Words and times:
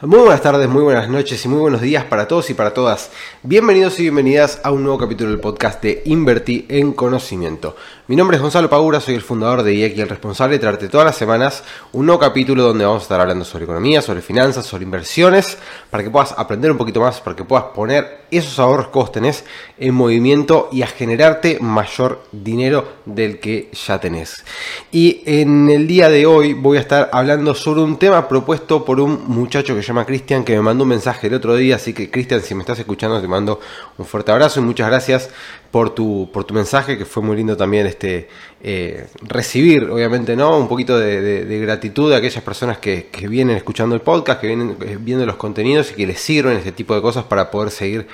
Muy 0.00 0.20
buenas 0.20 0.42
tardes, 0.42 0.68
muy 0.68 0.84
buenas 0.84 1.08
noches 1.08 1.44
y 1.44 1.48
muy 1.48 1.58
buenos 1.58 1.80
días 1.80 2.04
para 2.04 2.28
todos 2.28 2.48
y 2.50 2.54
para 2.54 2.72
todas. 2.72 3.10
Bienvenidos 3.42 3.98
y 3.98 4.02
bienvenidas 4.02 4.60
a 4.62 4.70
un 4.70 4.84
nuevo 4.84 4.96
capítulo 4.96 5.30
del 5.30 5.40
podcast 5.40 5.82
de 5.82 6.02
Invertir 6.04 6.66
en 6.68 6.92
Conocimiento. 6.92 7.74
Mi 8.06 8.14
nombre 8.14 8.36
es 8.36 8.40
Gonzalo 8.40 8.70
Pagura, 8.70 9.00
soy 9.00 9.16
el 9.16 9.22
fundador 9.22 9.64
de 9.64 9.74
IEC 9.74 9.96
y 9.96 10.00
el 10.00 10.08
responsable 10.08 10.54
de 10.54 10.60
traerte 10.60 10.88
todas 10.88 11.04
las 11.04 11.16
semanas 11.16 11.64
un 11.92 12.06
nuevo 12.06 12.20
capítulo 12.20 12.62
donde 12.62 12.84
vamos 12.84 13.02
a 13.02 13.06
estar 13.06 13.20
hablando 13.20 13.44
sobre 13.44 13.64
economía, 13.64 14.00
sobre 14.00 14.22
finanzas, 14.22 14.64
sobre 14.64 14.84
inversiones, 14.84 15.58
para 15.90 16.04
que 16.04 16.10
puedas 16.10 16.32
aprender 16.38 16.70
un 16.70 16.78
poquito 16.78 17.00
más, 17.00 17.20
para 17.20 17.34
que 17.34 17.42
puedas 17.42 17.66
poner 17.74 18.20
esos 18.30 18.56
ahorros 18.60 18.88
que 18.88 19.32
en 19.78 19.94
movimiento 19.94 20.68
y 20.70 20.82
a 20.82 20.86
generarte 20.86 21.58
mayor 21.60 22.22
dinero 22.30 22.86
del 23.04 23.40
que 23.40 23.70
ya 23.72 23.98
tenés. 23.98 24.44
Y 24.92 25.22
en 25.26 25.68
el 25.70 25.88
día 25.88 26.08
de 26.08 26.24
hoy 26.24 26.52
voy 26.52 26.78
a 26.78 26.82
estar 26.82 27.10
hablando 27.12 27.52
sobre 27.52 27.80
un 27.80 27.98
tema 27.98 28.28
propuesto 28.28 28.84
por 28.84 29.00
un 29.00 29.24
muchacho 29.26 29.74
que 29.74 29.87
llama 29.88 30.04
Cristian, 30.04 30.44
que 30.44 30.54
me 30.54 30.62
mandó 30.62 30.84
un 30.84 30.90
mensaje 30.90 31.26
el 31.26 31.34
otro 31.34 31.56
día, 31.56 31.76
así 31.76 31.92
que 31.92 32.10
Cristian, 32.10 32.40
si 32.42 32.54
me 32.54 32.60
estás 32.60 32.78
escuchando, 32.78 33.20
te 33.20 33.28
mando 33.28 33.60
un 33.96 34.04
fuerte 34.04 34.32
abrazo 34.32 34.60
y 34.60 34.62
muchas 34.62 34.88
gracias 34.88 35.30
por 35.70 35.90
tu, 35.90 36.30
por 36.32 36.44
tu 36.44 36.54
mensaje, 36.54 36.96
que 36.96 37.04
fue 37.04 37.22
muy 37.22 37.36
lindo 37.36 37.56
también 37.56 37.86
este, 37.86 38.28
eh, 38.62 39.06
recibir, 39.22 39.84
obviamente, 39.90 40.36
¿no? 40.36 40.58
Un 40.58 40.68
poquito 40.68 40.98
de, 40.98 41.60
gratitud 41.60 42.10
de 42.10 42.16
aquellas 42.16 42.42
personas 42.42 42.78
que, 42.78 43.08
vienen 43.28 43.56
escuchando 43.56 43.94
el 43.94 44.00
podcast, 44.00 44.40
que 44.40 44.46
vienen 44.46 44.76
eh, 44.80 44.96
viendo 45.00 45.26
los 45.26 45.36
contenidos 45.36 45.90
y 45.90 45.94
que 45.94 46.06
les 46.06 46.20
sirven 46.20 46.56
este 46.56 46.72
tipo 46.72 46.94
de 46.94 47.02
cosas 47.02 47.24
para 47.24 47.50
poder 47.50 47.70
seguir 47.70 48.06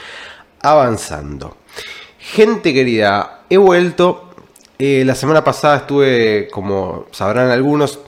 avanzando. 0.60 1.56
Gente 2.18 2.72
querida, 2.72 3.44
he 3.50 3.56
vuelto. 3.58 4.30
Eh, 4.78 5.04
la 5.04 5.14
semana 5.14 5.44
pasada 5.44 5.76
estuve, 5.76 6.48
como 6.50 7.06
sabrán 7.12 7.50
algunos, 7.50 8.00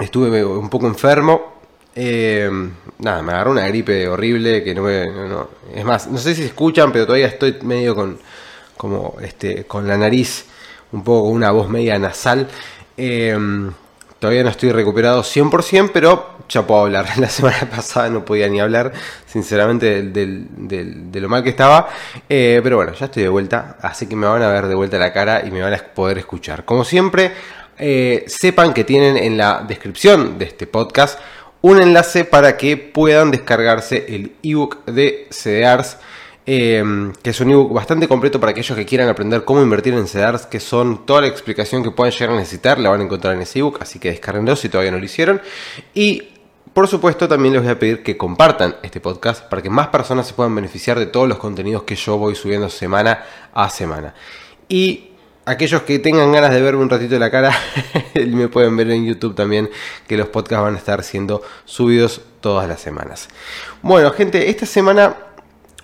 estuve 0.00 0.44
un 0.44 0.70
poco 0.70 0.86
enfermo. 0.86 1.57
Nada, 2.98 3.22
me 3.22 3.32
agarró 3.32 3.50
una 3.50 3.66
gripe 3.68 4.08
horrible 4.08 4.62
que 4.62 4.74
no 4.74 4.82
me... 4.82 5.04
es 5.74 5.84
más, 5.84 6.06
no 6.08 6.18
sé 6.18 6.34
si 6.34 6.44
escuchan, 6.44 6.92
pero 6.92 7.06
todavía 7.06 7.26
estoy 7.26 7.58
medio 7.62 7.94
con, 7.94 8.18
como 8.76 9.16
este, 9.20 9.64
con 9.64 9.86
la 9.88 9.96
nariz 9.96 10.46
un 10.92 11.04
poco 11.04 11.26
con 11.26 11.36
una 11.36 11.50
voz 11.50 11.68
media 11.68 11.98
nasal. 11.98 12.48
Em, 12.96 13.72
todavía 14.18 14.42
no 14.42 14.50
estoy 14.50 14.72
recuperado 14.72 15.22
100%, 15.22 15.90
pero 15.92 16.38
ya 16.48 16.66
puedo 16.66 16.82
hablar. 16.82 17.06
La 17.18 17.28
semana 17.28 17.68
pasada 17.70 18.08
no 18.08 18.24
podía 18.24 18.48
ni 18.48 18.60
hablar, 18.60 18.92
sinceramente, 19.26 20.02
de 20.02 21.20
lo 21.20 21.28
mal 21.28 21.42
que 21.42 21.50
estaba. 21.50 21.88
Eh, 22.28 22.60
pero 22.62 22.76
bueno, 22.76 22.92
ya 22.94 23.06
estoy 23.06 23.24
de 23.24 23.28
vuelta, 23.28 23.76
así 23.82 24.06
que 24.06 24.16
me 24.16 24.26
van 24.26 24.42
a 24.42 24.48
ver 24.48 24.66
de 24.66 24.74
vuelta 24.74 24.98
la 24.98 25.12
cara 25.12 25.44
y 25.46 25.50
me 25.50 25.60
van 25.60 25.74
a 25.74 25.78
poder 25.78 26.18
escuchar. 26.18 26.64
Como 26.64 26.84
siempre, 26.84 27.32
eh, 27.78 28.24
sepan 28.26 28.74
que 28.74 28.84
tienen 28.84 29.16
en 29.16 29.36
la 29.36 29.64
descripción 29.66 30.38
de 30.38 30.46
este 30.46 30.66
podcast 30.66 31.20
un 31.60 31.80
enlace 31.80 32.24
para 32.24 32.56
que 32.56 32.76
puedan 32.76 33.30
descargarse 33.30 34.06
el 34.08 34.32
ebook 34.42 34.84
de 34.86 35.26
CDRs 35.30 35.98
Em, 36.50 37.12
que 37.12 37.28
es 37.28 37.40
un 37.42 37.50
ebook 37.50 37.74
bastante 37.74 38.08
completo 38.08 38.40
para 38.40 38.52
aquellos 38.52 38.74
que 38.74 38.86
quieran 38.86 39.06
aprender 39.10 39.44
cómo 39.44 39.60
invertir 39.60 39.92
en 39.92 40.08
CEDARS, 40.08 40.46
que 40.46 40.60
son 40.60 41.04
toda 41.04 41.20
la 41.20 41.26
explicación 41.26 41.82
que 41.82 41.90
puedan 41.90 42.10
llegar 42.10 42.30
a 42.30 42.38
necesitar, 42.38 42.78
la 42.78 42.88
van 42.88 43.02
a 43.02 43.04
encontrar 43.04 43.34
en 43.34 43.42
ese 43.42 43.58
ebook, 43.58 43.82
así 43.82 43.98
que 43.98 44.08
descarguenlo 44.08 44.56
si 44.56 44.70
todavía 44.70 44.90
no 44.90 44.98
lo 44.98 45.04
hicieron. 45.04 45.42
Y 45.92 46.22
por 46.72 46.88
supuesto 46.88 47.28
también 47.28 47.52
les 47.52 47.62
voy 47.62 47.72
a 47.72 47.78
pedir 47.78 48.02
que 48.02 48.16
compartan 48.16 48.76
este 48.82 48.98
podcast 48.98 49.44
para 49.44 49.60
que 49.60 49.68
más 49.68 49.88
personas 49.88 50.26
se 50.26 50.32
puedan 50.32 50.54
beneficiar 50.54 50.98
de 50.98 51.04
todos 51.04 51.28
los 51.28 51.36
contenidos 51.36 51.82
que 51.82 51.96
yo 51.96 52.16
voy 52.16 52.34
subiendo 52.34 52.70
semana 52.70 53.26
a 53.52 53.68
semana. 53.68 54.14
Y 54.70 55.07
aquellos 55.48 55.82
que 55.82 55.98
tengan 55.98 56.30
ganas 56.32 56.52
de 56.52 56.60
verme 56.62 56.82
un 56.82 56.90
ratito 56.90 57.14
de 57.14 57.20
la 57.20 57.30
cara, 57.30 57.52
me 58.26 58.48
pueden 58.48 58.76
ver 58.76 58.90
en 58.90 59.06
YouTube 59.06 59.34
también, 59.34 59.68
que 60.06 60.16
los 60.16 60.28
podcasts 60.28 60.62
van 60.62 60.74
a 60.74 60.78
estar 60.78 61.02
siendo 61.02 61.42
subidos 61.64 62.20
todas 62.40 62.68
las 62.68 62.80
semanas. 62.80 63.28
Bueno, 63.82 64.10
gente, 64.12 64.50
esta 64.50 64.66
semana 64.66 65.16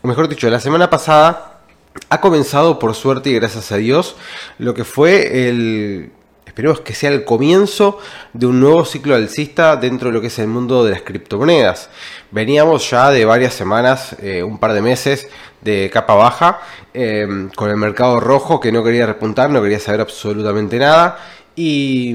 o 0.04 0.06
mejor 0.06 0.28
dicho, 0.28 0.50
la 0.50 0.60
semana 0.60 0.90
pasada 0.90 1.62
ha 2.10 2.20
comenzado 2.20 2.78
por 2.78 2.94
suerte 2.94 3.30
y 3.30 3.34
gracias 3.36 3.72
a 3.72 3.78
Dios 3.78 4.16
lo 4.58 4.74
que 4.74 4.84
fue 4.84 5.48
el, 5.48 6.12
esperemos 6.54 6.82
que 6.82 6.94
sea 6.94 7.10
el 7.10 7.24
comienzo 7.24 7.98
de 8.32 8.46
un 8.46 8.60
nuevo 8.60 8.84
ciclo 8.84 9.16
alcista 9.16 9.74
dentro 9.74 10.10
de 10.10 10.14
lo 10.14 10.20
que 10.20 10.28
es 10.28 10.38
el 10.38 10.46
mundo 10.46 10.84
de 10.84 10.92
las 10.92 11.02
criptomonedas. 11.02 11.90
Veníamos 12.30 12.88
ya 12.88 13.10
de 13.10 13.24
varias 13.24 13.54
semanas, 13.54 14.14
eh, 14.22 14.40
un 14.40 14.58
par 14.58 14.72
de 14.72 14.80
meses 14.80 15.26
de 15.62 15.90
capa 15.92 16.14
baja, 16.14 16.60
eh, 16.92 17.48
con 17.56 17.70
el 17.70 17.76
mercado 17.76 18.20
rojo 18.20 18.60
que 18.60 18.70
no 18.70 18.84
quería 18.84 19.04
repuntar, 19.04 19.50
no 19.50 19.60
quería 19.60 19.80
saber 19.80 20.02
absolutamente 20.02 20.78
nada. 20.78 21.18
Y, 21.56 22.14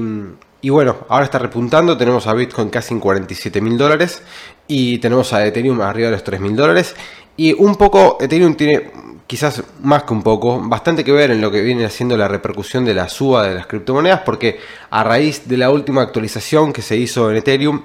y 0.62 0.70
bueno, 0.70 0.96
ahora 1.10 1.26
está 1.26 1.38
repuntando, 1.38 1.98
tenemos 1.98 2.26
a 2.26 2.32
Bitcoin 2.32 2.70
casi 2.70 2.94
en 2.94 3.00
47 3.00 3.60
mil 3.60 3.76
dólares 3.76 4.22
y 4.66 4.96
tenemos 5.00 5.34
a 5.34 5.44
Ethereum 5.44 5.82
arriba 5.82 6.06
de 6.06 6.12
los 6.12 6.24
3 6.24 6.40
mil 6.40 6.56
dólares. 6.56 6.94
Y 7.36 7.52
un 7.52 7.76
poco, 7.76 8.16
Ethereum 8.18 8.54
tiene 8.54 8.90
quizás 9.30 9.62
más 9.84 10.02
que 10.02 10.12
un 10.12 10.24
poco, 10.24 10.60
bastante 10.60 11.04
que 11.04 11.12
ver 11.12 11.30
en 11.30 11.40
lo 11.40 11.52
que 11.52 11.60
viene 11.60 11.84
haciendo 11.84 12.16
la 12.16 12.26
repercusión 12.26 12.84
de 12.84 12.94
la 12.94 13.08
suba 13.08 13.46
de 13.46 13.54
las 13.54 13.68
criptomonedas, 13.68 14.22
porque 14.22 14.58
a 14.90 15.04
raíz 15.04 15.46
de 15.46 15.56
la 15.56 15.70
última 15.70 16.02
actualización 16.02 16.72
que 16.72 16.82
se 16.82 16.96
hizo 16.96 17.30
en 17.30 17.36
Ethereum, 17.36 17.80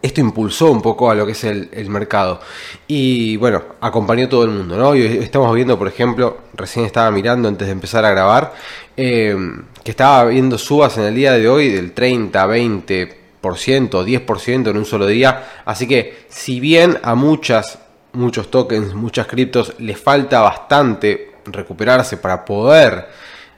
esto 0.00 0.20
impulsó 0.20 0.70
un 0.70 0.80
poco 0.80 1.10
a 1.10 1.16
lo 1.16 1.26
que 1.26 1.32
es 1.32 1.42
el, 1.42 1.88
mercado. 1.90 2.38
Y 2.86 3.36
bueno, 3.36 3.64
acompañó 3.80 4.28
todo 4.28 4.44
el 4.44 4.50
mundo, 4.50 4.76
¿no? 4.76 4.94
Y 4.94 5.06
estamos 5.06 5.52
viendo, 5.56 5.76
por 5.76 5.88
ejemplo, 5.88 6.38
recién 6.54 6.86
estaba 6.86 7.10
mirando 7.10 7.48
antes 7.48 7.66
de 7.66 7.72
empezar 7.72 8.04
a 8.04 8.10
grabar, 8.12 8.54
eh, 8.96 9.36
que 9.82 9.90
estaba 9.90 10.26
viendo 10.26 10.56
subas 10.56 10.98
en 10.98 11.02
el 11.02 11.16
día 11.16 11.32
de 11.32 11.48
hoy 11.48 11.68
del 11.68 11.90
30, 11.90 12.46
20%, 12.46 13.16
10% 13.42 14.70
en 14.70 14.76
un 14.76 14.84
solo 14.84 15.08
día. 15.08 15.62
Así 15.64 15.88
que 15.88 16.26
si 16.28 16.60
bien 16.60 16.96
a 17.02 17.16
muchas 17.16 17.80
muchos 18.12 18.50
tokens, 18.50 18.94
muchas 18.94 19.26
criptos, 19.26 19.74
les 19.78 19.98
falta 19.98 20.40
bastante 20.40 21.32
recuperarse 21.44 22.16
para 22.16 22.44
poder 22.44 23.08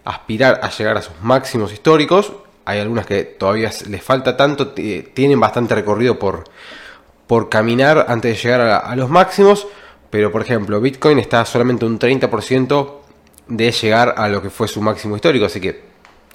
aspirar 0.04 0.60
a 0.62 0.70
llegar 0.70 0.96
a 0.96 1.02
sus 1.02 1.14
máximos 1.22 1.72
históricos. 1.72 2.32
Hay 2.64 2.78
algunas 2.78 3.06
que 3.06 3.24
todavía 3.24 3.70
les 3.88 4.02
falta 4.02 4.36
tanto, 4.36 4.68
tienen 4.68 5.40
bastante 5.40 5.74
recorrido 5.74 6.18
por, 6.18 6.44
por 7.26 7.48
caminar 7.48 8.06
antes 8.08 8.36
de 8.36 8.42
llegar 8.42 8.60
a, 8.60 8.96
los 8.96 9.08
máximos. 9.08 9.66
Pero 10.10 10.32
por 10.32 10.42
ejemplo, 10.42 10.80
Bitcoin 10.80 11.18
está 11.18 11.44
solamente 11.44 11.84
un 11.84 11.98
30% 11.98 12.92
de 13.48 13.72
llegar 13.72 14.14
a 14.16 14.28
lo 14.28 14.42
que 14.42 14.50
fue 14.50 14.68
su 14.68 14.80
máximo 14.80 15.16
histórico. 15.16 15.46
Así 15.46 15.60
que 15.60 15.82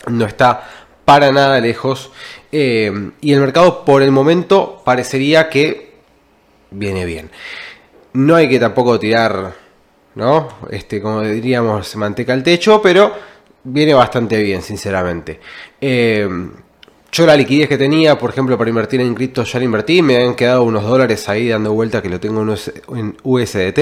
no 0.07 0.25
está 0.25 0.63
para 1.03 1.31
nada 1.31 1.59
lejos. 1.59 2.11
Eh, 2.51 3.11
y 3.21 3.33
el 3.33 3.39
mercado 3.39 3.83
por 3.85 4.01
el 4.01 4.11
momento 4.11 4.81
parecería 4.85 5.49
que 5.49 5.95
viene 6.71 7.05
bien. 7.05 7.29
No 8.15 8.35
hay 8.35 8.47
que 8.47 8.59
tampoco 8.59 8.97
tirar, 8.97 9.53
¿no? 10.15 10.47
Este, 10.69 11.01
como 11.01 11.21
diríamos, 11.21 11.95
manteca 11.97 12.31
al 12.31 12.43
techo, 12.43 12.81
pero 12.81 13.13
viene 13.65 13.93
bastante 13.93 14.41
bien, 14.41 14.61
sinceramente. 14.61 15.39
Eh, 15.81 16.27
yo 17.11 17.25
la 17.25 17.35
liquidez 17.35 17.67
que 17.67 17.77
tenía, 17.77 18.17
por 18.17 18.29
ejemplo, 18.29 18.57
para 18.57 18.69
invertir 18.69 19.01
en 19.01 19.13
cripto 19.15 19.43
ya 19.43 19.59
la 19.59 19.65
invertí, 19.65 20.01
me 20.01 20.17
han 20.17 20.33
quedado 20.33 20.63
unos 20.63 20.83
dólares 20.83 21.27
ahí 21.27 21.49
dando 21.49 21.73
vuelta 21.73 22.01
que 22.01 22.09
lo 22.09 22.19
tengo 22.19 22.41
en 22.41 23.17
USDT. 23.23 23.79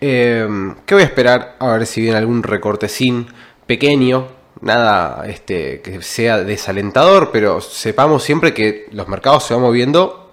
Eh, 0.00 0.48
¿Qué 0.86 0.94
voy 0.94 1.02
a 1.02 1.06
esperar? 1.06 1.56
A 1.58 1.72
ver 1.72 1.86
si 1.86 2.00
viene 2.00 2.16
algún 2.16 2.44
recortecín 2.44 3.26
pequeño, 3.66 4.28
nada 4.60 5.24
este, 5.26 5.80
que 5.80 6.00
sea 6.02 6.44
desalentador, 6.44 7.30
pero 7.32 7.60
sepamos 7.60 8.22
siempre 8.22 8.54
que 8.54 8.86
los 8.92 9.08
mercados 9.08 9.44
se 9.44 9.54
van 9.54 9.62
moviendo 9.62 10.23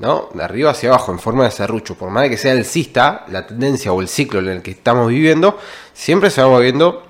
¿no? 0.00 0.30
De 0.34 0.42
arriba 0.42 0.70
hacia 0.70 0.88
abajo, 0.88 1.12
en 1.12 1.18
forma 1.18 1.44
de 1.44 1.50
serrucho. 1.50 1.94
Por 1.94 2.10
más 2.10 2.28
que 2.28 2.36
sea 2.36 2.52
alcista, 2.52 3.24
la 3.28 3.46
tendencia 3.46 3.92
o 3.92 4.00
el 4.00 4.08
ciclo 4.08 4.40
en 4.40 4.48
el 4.48 4.62
que 4.62 4.72
estamos 4.72 5.08
viviendo, 5.08 5.58
siempre 5.92 6.30
se 6.30 6.42
va 6.42 6.48
moviendo 6.48 7.06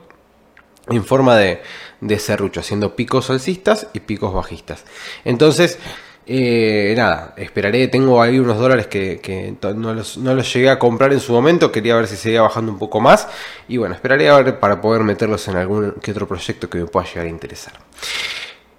en 0.89 1.05
forma 1.05 1.37
de, 1.37 1.63
de 2.01 2.19
serrucho, 2.19 2.61
haciendo 2.61 2.97
picos 2.97 3.31
alcistas 3.31 3.87
y 3.93 4.01
picos 4.01 4.35
bajistas. 4.35 4.85
Entonces, 5.25 5.79
eh, 6.27 6.95
nada, 6.97 7.35
esperaré, 7.37 7.89
tengo 7.89 8.21
ahí 8.21 8.39
unos 8.39 8.59
dólares 8.59 8.87
que, 8.87 9.55
no, 9.75 9.95
los, 9.95 10.19
no, 10.19 10.35
los, 10.35 10.53
llegué 10.53 10.71
a 10.71 10.79
comprar 10.79 11.13
en 11.13 11.21
su 11.21 11.33
momento, 11.33 11.73
quería 11.73 11.97
ver 11.97 12.07
si 12.07 12.17
seguía 12.17 12.43
bajando 12.43 12.71
un 12.71 12.79
poco 12.79 13.01
más 13.01 13.27
y 13.67 13.79
bueno, 13.79 13.95
esperaré 13.95 14.29
a 14.29 14.41
ver 14.41 14.61
para 14.61 14.81
poder 14.81 15.03
meterlos 15.03 15.49
en 15.49 15.57
algún 15.57 15.93
que 16.01 16.13
otro 16.13 16.29
proyecto 16.29 16.69
que 16.69 16.79
me 16.79 16.87
pueda 16.87 17.07
llegar 17.07 17.27
a 17.27 17.31
interesar. 17.31 17.73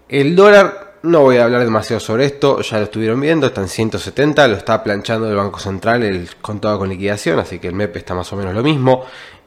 El 0.08 0.36
dólar 0.36 0.91
no 1.04 1.22
voy 1.22 1.38
a 1.38 1.46
hablar 1.46 1.64
demasiado 1.64 2.00
sobre 2.00 2.26
esto, 2.26 2.62
ya 2.62 2.78
lo 2.78 2.84
estuvieron 2.86 3.20
viendo, 3.20 3.48
está 3.48 3.62
en 3.62 3.68
170, 3.68 4.48
lo 4.48 4.56
está 4.56 4.84
planchando 4.84 5.30
el 5.30 5.36
Banco 5.36 5.60
Central 5.60 6.04
el 6.04 6.30
contado 6.42 6.80
con 6.80 6.90
liquidación, 6.90 7.40
así 7.40 7.60
que 7.60 7.68
el 7.68 7.74
MEP 7.74 7.98
está 7.98 8.14
más 8.14 8.32
o 8.34 8.36
menos 8.36 8.54
lo 8.54 8.64
mismo. 8.64 9.04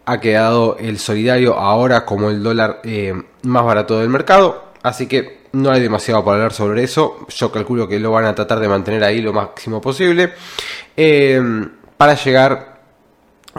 Ha 0.07 0.21
quedado 0.21 0.77
el 0.79 0.99
solidario 0.99 1.55
ahora 1.55 2.05
como 2.05 2.31
el 2.31 2.43
dólar 2.43 2.81
eh, 2.85 3.15
más 3.43 3.65
barato 3.65 4.01
del 4.01 4.09
mercado, 4.09 4.73
así 4.83 5.07
que 5.07 5.45
no 5.53 5.71
hay 5.71 5.81
demasiado 5.81 6.25
para 6.25 6.37
hablar 6.37 6.53
sobre 6.53 6.83
eso. 6.83 7.27
Yo 7.29 7.51
calculo 7.53 7.89
que 7.89 8.01
lo 8.01 8.11
van 8.11 8.25
a 8.25 8.35
tratar 8.35 8.59
de 8.59 8.69
mantener 8.69 9.05
ahí 9.05 9.23
lo 9.23 9.33
máximo 9.33 9.81
posible. 9.81 10.33
Eh, 10.97 11.41
para 11.97 12.15
llegar 12.15 12.74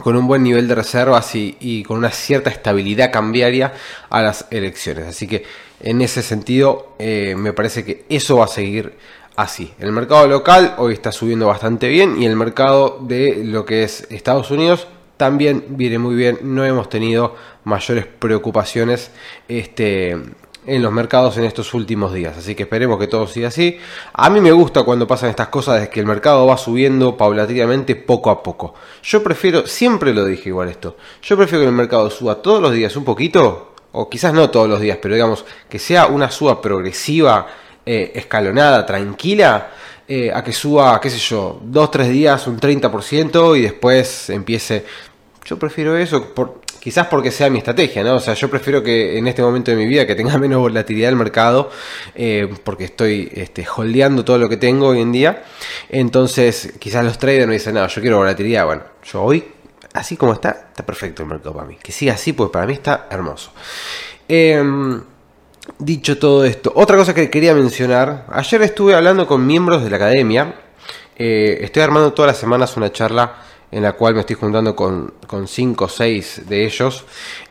con 0.01 0.15
un 0.15 0.27
buen 0.27 0.44
nivel 0.44 0.68
de 0.68 0.75
reservas 0.75 1.36
y, 1.36 1.83
con 1.83 1.97
una 1.97 2.12
cierta 2.12 2.50
estabilidad 2.50 3.12
cambiaria 3.12 3.74
a 4.09 4.21
las 4.21 4.47
elecciones. 4.51 5.06
Así 5.07 5.27
que 5.27 5.44
en 5.80 6.01
ese 6.01 6.21
sentido 6.21 6.95
eh, 7.00 7.36
me 7.38 7.53
parece 7.53 7.83
que 7.83 8.06
eso 8.09 8.38
va 8.38 8.45
a 8.45 8.50
seguir 8.50 8.94
así. 9.36 9.74
El 9.80 9.92
mercado 9.92 10.27
local 10.27 10.75
hoy 10.77 10.94
está 10.94 11.12
subiendo 11.12 11.47
bastante 11.47 11.88
bien 11.89 12.21
y 12.21 12.25
el 12.25 12.36
mercado 12.36 13.00
de 13.01 13.44
lo 13.44 13.65
que 13.65 13.83
es 13.83 14.07
Estados 14.09 14.51
Unidos 14.51 14.88
también 15.18 15.63
viene 15.69 15.98
muy 15.98 16.15
bien. 16.15 16.39
No 16.44 16.65
hemos 16.65 16.89
tenido 16.89 17.36
mayores 17.63 18.06
preocupaciones 18.06 19.12
este, 19.48 20.18
en 20.67 20.81
los 20.81 20.91
mercados 20.91 21.38
en 21.38 21.45
estos 21.45 21.73
últimos 21.73 22.13
días. 22.13 22.38
Así 22.38 22.56
que 22.56 22.63
esperemos 22.63 23.00
que 23.00 23.07
todo 23.07 23.27
siga 23.27 23.50
así. 23.50 23.77
A 24.13 24.29
mí 24.29 24.41
me 24.41 24.51
gusta 24.51 24.83
cuando 24.83 25.07
pasan 25.07 25.29
estas 25.29 25.50
cosas 25.50 25.81
de 25.81 25.89
que 25.89 26.00
el 26.00 26.06
mercado 26.06 26.45
va 26.45 26.57
subiendo 26.57 27.15
paulatinamente 27.15 27.95
poco 27.95 28.29
a 28.29 28.41
poco. 28.41 28.73
Yo 29.03 29.23
prefiero, 29.23 29.67
siempre 29.67 30.13
lo 30.13 30.25
dije 30.25 30.50
igual 30.50 30.69
esto, 30.69 30.97
yo 31.21 31.38
prefiero 31.38 31.63
que 31.63 31.69
el 31.69 31.75
mercado 31.75 32.09
suba 32.09 32.41
todos 32.41 32.62
los 32.62 32.73
días 32.73 32.95
un 32.95 33.03
poquito, 33.03 33.73
o 33.91 34.09
quizás 34.09 34.33
no 34.33 34.50
todos 34.50 34.67
los 34.67 34.79
días, 34.79 34.97
pero 35.01 35.15
digamos 35.15 35.45
que 35.69 35.79
sea 35.79 36.07
una 36.07 36.29
suba 36.29 36.62
progresiva, 36.62 37.47
eh, 37.85 38.12
escalonada, 38.15 38.85
tranquila. 38.85 39.71
Eh, 40.07 40.31
a 40.31 40.44
que 40.44 40.53
suba, 40.53 41.01
qué 41.01 41.09
sé 41.09 41.17
yo, 41.17 41.59
dos, 41.63 41.89
tres 41.89 42.09
días 42.09 42.45
un 42.45 42.59
30% 42.59 43.57
y 43.57 43.62
después 43.62 44.29
empiece... 44.29 44.85
Yo 45.45 45.57
prefiero 45.57 45.97
eso, 45.97 46.33
por, 46.33 46.62
quizás 46.85 47.07
porque 47.07 47.31
sea 47.31 47.49
mi 47.49 47.57
estrategia, 47.57 48.03
¿no? 48.03 48.17
O 48.17 48.19
sea, 48.19 48.35
yo 48.35 48.47
prefiero 48.47 48.83
que 48.83 49.17
en 49.17 49.25
este 49.25 49.41
momento 49.41 49.71
de 49.71 49.77
mi 49.77 49.87
vida 49.87 50.05
que 50.05 50.13
tenga 50.13 50.37
menos 50.37 50.59
volatilidad 50.59 51.09
el 51.09 51.15
mercado, 51.15 51.71
eh, 52.13 52.47
porque 52.63 52.83
estoy 52.83 53.27
este, 53.33 53.65
holdeando 53.75 54.23
todo 54.23 54.37
lo 54.37 54.47
que 54.47 54.57
tengo 54.57 54.89
hoy 54.89 55.01
en 55.01 55.11
día. 55.11 55.43
Entonces, 55.89 56.73
quizás 56.77 57.03
los 57.03 57.17
traders 57.17 57.47
me 57.47 57.53
dicen, 57.53 57.73
no, 57.73 57.87
yo 57.87 58.01
quiero 58.01 58.17
volatilidad. 58.17 58.67
Bueno, 58.67 58.83
yo 59.03 59.23
hoy, 59.23 59.43
así 59.93 60.15
como 60.15 60.33
está, 60.33 60.67
está 60.69 60.85
perfecto 60.85 61.23
el 61.23 61.29
mercado 61.29 61.55
para 61.55 61.67
mí. 61.67 61.75
Que 61.81 61.91
siga 61.91 62.13
así, 62.13 62.33
pues 62.33 62.51
para 62.51 62.67
mí 62.67 62.73
está 62.73 63.07
hermoso. 63.09 63.51
Em, 64.27 65.01
dicho 65.79 66.19
todo 66.19 66.45
esto, 66.45 66.71
otra 66.75 66.97
cosa 66.97 67.15
que 67.15 67.31
quería 67.31 67.55
mencionar, 67.55 68.27
ayer 68.29 68.61
estuve 68.61 68.93
hablando 68.93 69.25
con 69.25 69.43
miembros 69.47 69.83
de 69.83 69.89
la 69.89 69.95
academia. 69.95 70.53
Eh, 71.17 71.57
estoy 71.61 71.81
armando 71.81 72.13
todas 72.13 72.27
las 72.33 72.38
semanas 72.38 72.77
una 72.77 72.91
charla 72.91 73.38
en 73.75 73.83
la 73.83 73.92
cual 73.92 74.13
me 74.13 74.22
estoy 74.22 74.38
juntando 74.38 74.74
con, 74.74 75.16
con 75.27 75.50
cinco 75.50 75.83
o 75.86 75.89
seis 75.89 76.44
de 76.48 76.63
ellos. 76.63 77.04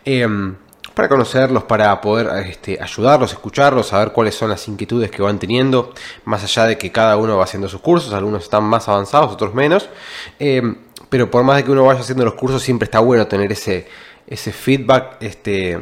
Em, 0.06 0.56
para 0.94 1.06
conocerlos, 1.06 1.65
para 1.65 2.00
poder 2.00 2.47
este, 2.47 2.79
ayudarlos, 2.81 3.32
escucharlos, 3.32 3.88
saber 3.88 4.12
cuáles 4.12 4.35
son 4.35 4.49
las 4.49 4.67
inquietudes 4.67 5.11
que 5.11 5.21
van 5.21 5.38
teniendo, 5.38 5.93
más 6.25 6.43
allá 6.43 6.65
de 6.65 6.79
que 6.79 6.91
cada 6.91 7.19
uno 7.19 7.37
va 7.37 7.44
haciendo 7.44 7.69
sus 7.69 7.82
cursos, 7.82 8.15
algunos 8.15 8.44
están 8.44 8.65
más 8.65 8.88
avanzados, 8.88 9.32
otros 9.32 9.53
menos, 9.53 9.91
em, 10.38 10.76
pero 11.11 11.31
por 11.31 11.44
más 11.44 11.56
de 11.56 11.65
que 11.65 11.73
uno 11.73 11.85
vaya 11.85 12.00
haciendo 12.00 12.25
los 12.25 12.35
cursos, 12.35 12.62
siempre 12.62 12.87
está 12.87 13.00
bueno 13.00 13.26
tener 13.26 13.53
ese, 13.53 13.87
ese 14.26 14.50
feedback 14.50 15.19
este, 15.21 15.79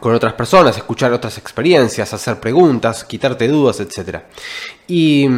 con 0.00 0.12
otras 0.12 0.32
personas, 0.32 0.76
escuchar 0.76 1.12
otras 1.12 1.38
experiencias, 1.38 2.12
hacer 2.12 2.40
preguntas, 2.40 3.04
quitarte 3.04 3.46
dudas, 3.46 3.78
etc. 3.78 4.22
Y 4.88 5.28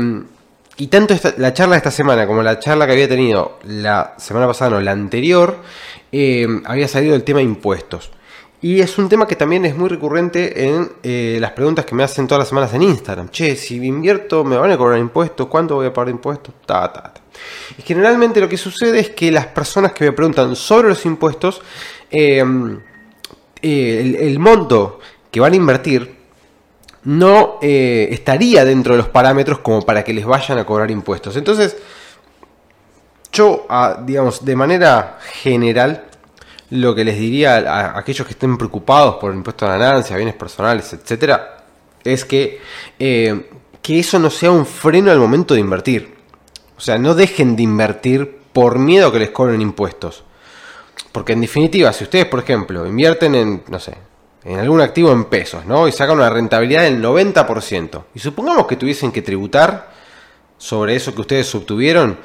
y 0.78 0.88
tanto 0.88 1.14
la 1.38 1.54
charla 1.54 1.74
de 1.74 1.78
esta 1.78 1.90
semana 1.90 2.26
como 2.26 2.42
la 2.42 2.58
charla 2.58 2.86
que 2.86 2.92
había 2.92 3.08
tenido 3.08 3.58
la 3.64 4.14
semana 4.18 4.46
pasada, 4.46 4.72
no, 4.72 4.80
la 4.80 4.92
anterior, 4.92 5.56
eh, 6.12 6.46
había 6.66 6.86
salido 6.86 7.14
el 7.14 7.24
tema 7.24 7.40
impuestos. 7.40 8.10
Y 8.60 8.80
es 8.80 8.98
un 8.98 9.08
tema 9.08 9.26
que 9.26 9.36
también 9.36 9.64
es 9.64 9.76
muy 9.76 9.88
recurrente 9.88 10.66
en 10.66 10.92
eh, 11.02 11.38
las 11.40 11.52
preguntas 11.52 11.84
que 11.84 11.94
me 11.94 12.02
hacen 12.02 12.26
todas 12.26 12.40
las 12.40 12.48
semanas 12.48 12.74
en 12.74 12.82
Instagram. 12.82 13.30
Che, 13.30 13.54
si 13.56 13.76
invierto, 13.76 14.44
¿me 14.44 14.56
van 14.56 14.70
a 14.70 14.76
cobrar 14.76 14.98
impuestos? 14.98 15.46
¿Cuánto 15.46 15.76
voy 15.76 15.86
a 15.86 15.92
pagar 15.92 16.10
impuestos? 16.10 16.54
Ta, 16.66 16.92
ta, 16.92 17.02
ta. 17.14 17.20
Y 17.78 17.82
generalmente 17.82 18.40
lo 18.40 18.48
que 18.48 18.56
sucede 18.56 18.98
es 18.98 19.10
que 19.10 19.30
las 19.30 19.46
personas 19.46 19.92
que 19.92 20.04
me 20.04 20.12
preguntan 20.12 20.56
sobre 20.56 20.88
los 20.88 21.04
impuestos, 21.06 21.62
eh, 22.10 22.44
el 23.62 24.38
monto 24.38 25.00
que 25.30 25.40
van 25.40 25.52
a 25.52 25.56
invertir 25.56 26.15
no 27.06 27.58
eh, 27.62 28.08
estaría 28.10 28.64
dentro 28.64 28.94
de 28.94 28.98
los 28.98 29.08
parámetros 29.08 29.60
como 29.60 29.82
para 29.82 30.02
que 30.02 30.12
les 30.12 30.24
vayan 30.24 30.58
a 30.58 30.66
cobrar 30.66 30.90
impuestos. 30.90 31.36
Entonces, 31.36 31.76
yo, 33.32 33.64
ah, 33.68 34.02
digamos, 34.04 34.44
de 34.44 34.56
manera 34.56 35.18
general, 35.40 36.04
lo 36.70 36.96
que 36.96 37.04
les 37.04 37.16
diría 37.16 37.58
a, 37.58 37.96
aquellos 37.96 38.26
que 38.26 38.32
estén 38.32 38.58
preocupados 38.58 39.16
por 39.16 39.30
el 39.30 39.36
impuesto 39.36 39.66
de 39.66 39.78
ganancia, 39.78 40.16
bienes 40.16 40.34
personales, 40.34 40.92
etcétera, 40.92 41.64
es 42.02 42.24
que, 42.24 42.60
eh, 42.98 43.50
que 43.80 44.00
eso 44.00 44.18
no 44.18 44.28
sea 44.28 44.50
un 44.50 44.66
freno 44.66 45.12
al 45.12 45.20
momento 45.20 45.54
de 45.54 45.60
invertir. 45.60 46.16
O 46.76 46.80
sea, 46.80 46.98
no 46.98 47.14
dejen 47.14 47.54
de 47.54 47.62
invertir 47.62 48.36
por 48.52 48.80
miedo 48.80 49.08
a 49.08 49.12
que 49.12 49.20
les 49.20 49.30
cobren 49.30 49.60
impuestos. 49.62 50.24
Porque 51.12 51.34
en 51.34 51.40
definitiva, 51.40 51.92
si 51.92 52.02
ustedes, 52.02 52.26
por 52.26 52.40
ejemplo, 52.40 52.84
invierten 52.84 53.36
en, 53.36 53.62
no 53.68 53.78
sé, 53.78 53.96
en 54.46 54.60
algún 54.60 54.80
activo 54.80 55.10
en 55.10 55.24
pesos, 55.24 55.66
¿no? 55.66 55.88
Y 55.88 55.92
sacan 55.92 56.18
una 56.18 56.30
rentabilidad 56.30 56.84
del 56.84 57.02
90%. 57.02 58.04
Y 58.14 58.20
supongamos 58.20 58.66
que 58.68 58.76
tuviesen 58.76 59.10
que 59.10 59.20
tributar 59.20 59.90
sobre 60.56 60.94
eso 60.94 61.12
que 61.12 61.22
ustedes 61.22 61.52
obtuvieron, 61.56 62.16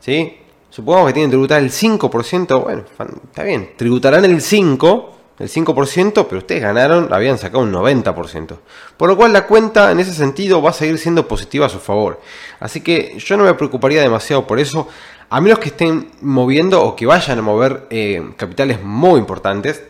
¿sí? 0.00 0.38
Supongamos 0.70 1.08
que 1.08 1.12
tienen 1.14 1.30
que 1.30 1.34
tributar 1.34 1.62
el 1.62 1.70
5%, 1.70 2.62
bueno, 2.62 2.84
está 3.24 3.44
bien, 3.44 3.74
tributarán 3.76 4.24
el 4.24 4.40
5%, 4.40 5.06
el 5.38 5.48
5%, 5.48 6.26
pero 6.28 6.38
ustedes 6.38 6.62
ganaron, 6.62 7.12
habían 7.12 7.38
sacado 7.38 7.62
un 7.62 7.72
90%. 7.72 8.56
Por 8.96 9.08
lo 9.08 9.16
cual 9.16 9.32
la 9.32 9.46
cuenta 9.46 9.92
en 9.92 10.00
ese 10.00 10.12
sentido 10.12 10.60
va 10.60 10.70
a 10.70 10.72
seguir 10.72 10.98
siendo 10.98 11.28
positiva 11.28 11.66
a 11.66 11.68
su 11.68 11.78
favor. 11.78 12.20
Así 12.58 12.80
que 12.80 13.16
yo 13.18 13.36
no 13.36 13.44
me 13.44 13.54
preocuparía 13.54 14.02
demasiado 14.02 14.48
por 14.48 14.58
eso, 14.58 14.88
a 15.30 15.40
menos 15.40 15.60
que 15.60 15.68
estén 15.68 16.10
moviendo 16.22 16.82
o 16.82 16.96
que 16.96 17.06
vayan 17.06 17.38
a 17.38 17.42
mover 17.42 17.86
eh, 17.90 18.32
capitales 18.36 18.82
muy 18.82 19.20
importantes, 19.20 19.84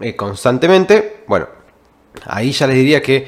eh, 0.00 0.14
constantemente, 0.14 1.24
bueno, 1.26 1.48
ahí 2.26 2.52
ya 2.52 2.68
les 2.68 2.76
diría 2.76 3.02
que 3.02 3.26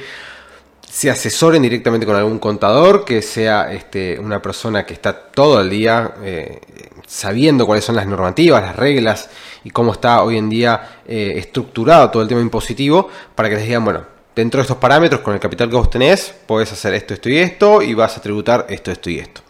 se 0.89 1.11
asesoren 1.11 1.63
directamente 1.63 2.07
con 2.07 2.15
algún 2.15 2.39
contador, 2.39 3.05
que 3.05 3.23
sea 3.23 3.73
este, 3.73 4.19
una 4.19 4.41
persona 4.41 4.87
que 4.87 4.95
está 4.95 5.13
todo 5.13 5.61
el 5.61 5.71
día 5.71 6.15
eh, 6.23 6.61
sabiendo 7.07 7.67
cuáles 7.67 7.85
son 7.85 7.97
las 7.97 8.07
normativas, 8.07 8.63
las 8.63 8.77
reglas 8.77 9.31
y 9.65 9.71
cómo 9.71 9.93
está 9.93 10.23
hoy 10.23 10.39
en 10.39 10.49
día 10.49 11.01
eh, 11.07 11.35
estructurado 11.37 12.11
todo 12.11 12.23
el 12.23 12.29
tema 12.29 12.41
impositivo, 12.41 13.09
para 13.35 13.49
que 13.49 13.57
les 13.57 13.67
digan, 13.67 13.85
bueno, 13.85 14.05
dentro 14.35 14.59
de 14.59 14.63
estos 14.63 14.77
parámetros, 14.77 15.23
con 15.23 15.35
el 15.35 15.41
capital 15.41 15.69
que 15.71 15.77
vos 15.77 15.91
tenés, 15.91 16.35
podés 16.47 16.71
hacer 16.73 16.95
esto, 16.95 17.15
esto 17.15 17.29
y 17.29 17.39
esto, 17.39 17.83
y 17.83 17.95
vas 17.95 18.17
a 18.17 18.23
tributar 18.23 18.67
esto, 18.69 18.93
esto 18.93 19.11
y 19.11 19.19
esto. 19.19 19.43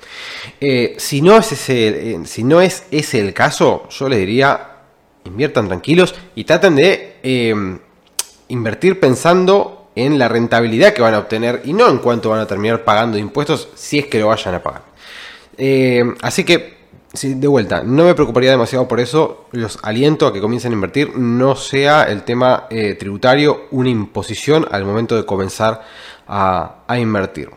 si, 0.99 1.20
no 1.20 1.37
es 1.37 1.52
ese, 1.52 2.21
si 2.25 2.45
no 2.45 2.62
es 2.62 2.85
ese 2.90 3.21
el 3.21 3.35
caso, 3.35 3.87
yo 3.90 4.09
les 4.09 4.18
diría, 4.18 4.71
inviertan 5.25 5.69
tranquilos 5.69 6.15
y 6.35 6.45
traten 6.45 6.77
de 6.77 7.17
eh, 7.23 7.79
invertir 8.49 9.00
pensando 9.00 9.89
en 9.95 10.19
la 10.19 10.29
rentabilidad 10.29 10.93
que 10.93 11.03
van 11.03 11.15
a 11.15 11.19
obtener 11.19 11.62
y 11.65 11.73
no 11.73 11.89
en 11.89 11.99
cuánto 11.99 12.31
van 12.31 12.41
a 12.41 12.47
terminar 12.47 12.85
pagando 12.85 13.19
impuestos 13.19 13.69
si 13.75 13.99
es 13.99 14.07
que 14.07 14.19
lo 14.19 14.29
vayan 14.29 14.55
a 14.55 14.62
pagar. 14.62 14.83
Eh, 15.59 16.05
así 16.23 16.45
que, 16.45 16.81
de 17.23 17.49
vuelta, 17.49 17.83
no 17.83 18.05
me 18.05 18.15
preocuparía 18.15 18.53
demasiado 18.53 18.87
por 18.87 19.00
eso. 19.00 19.47
Los 19.50 19.79
aliento 19.83 20.27
a 20.27 20.33
que 20.33 20.41
comiencen 20.41 20.73
a 20.73 20.75
invertir. 20.75 21.17
No 21.17 21.57
sea 21.57 22.05
el 22.05 22.23
tema 22.23 22.67
eh, 22.71 22.95
tributario 22.95 23.67
una 23.73 23.91
imposición 23.91 24.67
al 24.71 24.85
momento 24.85 25.17
de 25.17 25.27
comenzar 25.27 25.83
a, 26.29 26.85
a 26.87 26.99
invertir. 26.99 27.50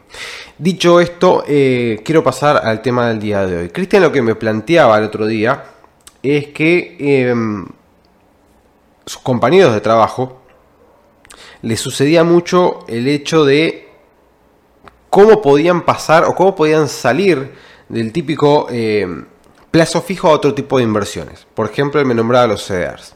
Dicho 0.58 1.00
esto, 1.00 1.43
quiero 1.46 2.24
pasar 2.24 2.65
al 2.65 2.82
tema 2.82 3.08
del 3.08 3.20
día 3.20 3.46
de 3.46 3.58
hoy. 3.58 3.70
Cristian 3.70 4.01
lo 4.01 4.12
que 4.12 4.24
me 4.24 4.34
planteaba 4.36 4.98
el 4.98 5.03
otro 5.03 5.27
día 5.27 5.72
es 6.23 6.47
que 6.47 6.95
em, 6.99 7.67
sus 9.05 9.21
compañeros 9.21 9.73
de 9.73 9.81
trabajo 9.81 10.41
les 11.61 11.79
sucedía 11.79 12.23
mucho 12.23 12.85
el 12.87 13.07
hecho 13.07 13.43
de 13.43 13.89
cómo 15.09 15.41
podían 15.41 15.83
pasar 15.83 16.23
o 16.23 16.33
cómo 16.33 16.55
podían 16.55 16.87
salir 16.87 17.51
del 17.89 18.11
típico 18.13 18.67
em, 18.69 19.25
plazo 19.69 20.01
fijo 20.01 20.29
a 20.29 20.31
otro 20.31 20.53
tipo 20.53 20.77
de 20.77 20.85
inversiones. 20.85 21.45
Por 21.53 21.69
ejemplo, 21.69 21.99
él 21.99 22.07
me 22.07 22.15
nombraba 22.15 22.47
los 22.47 22.65
CDRs. 22.65 23.15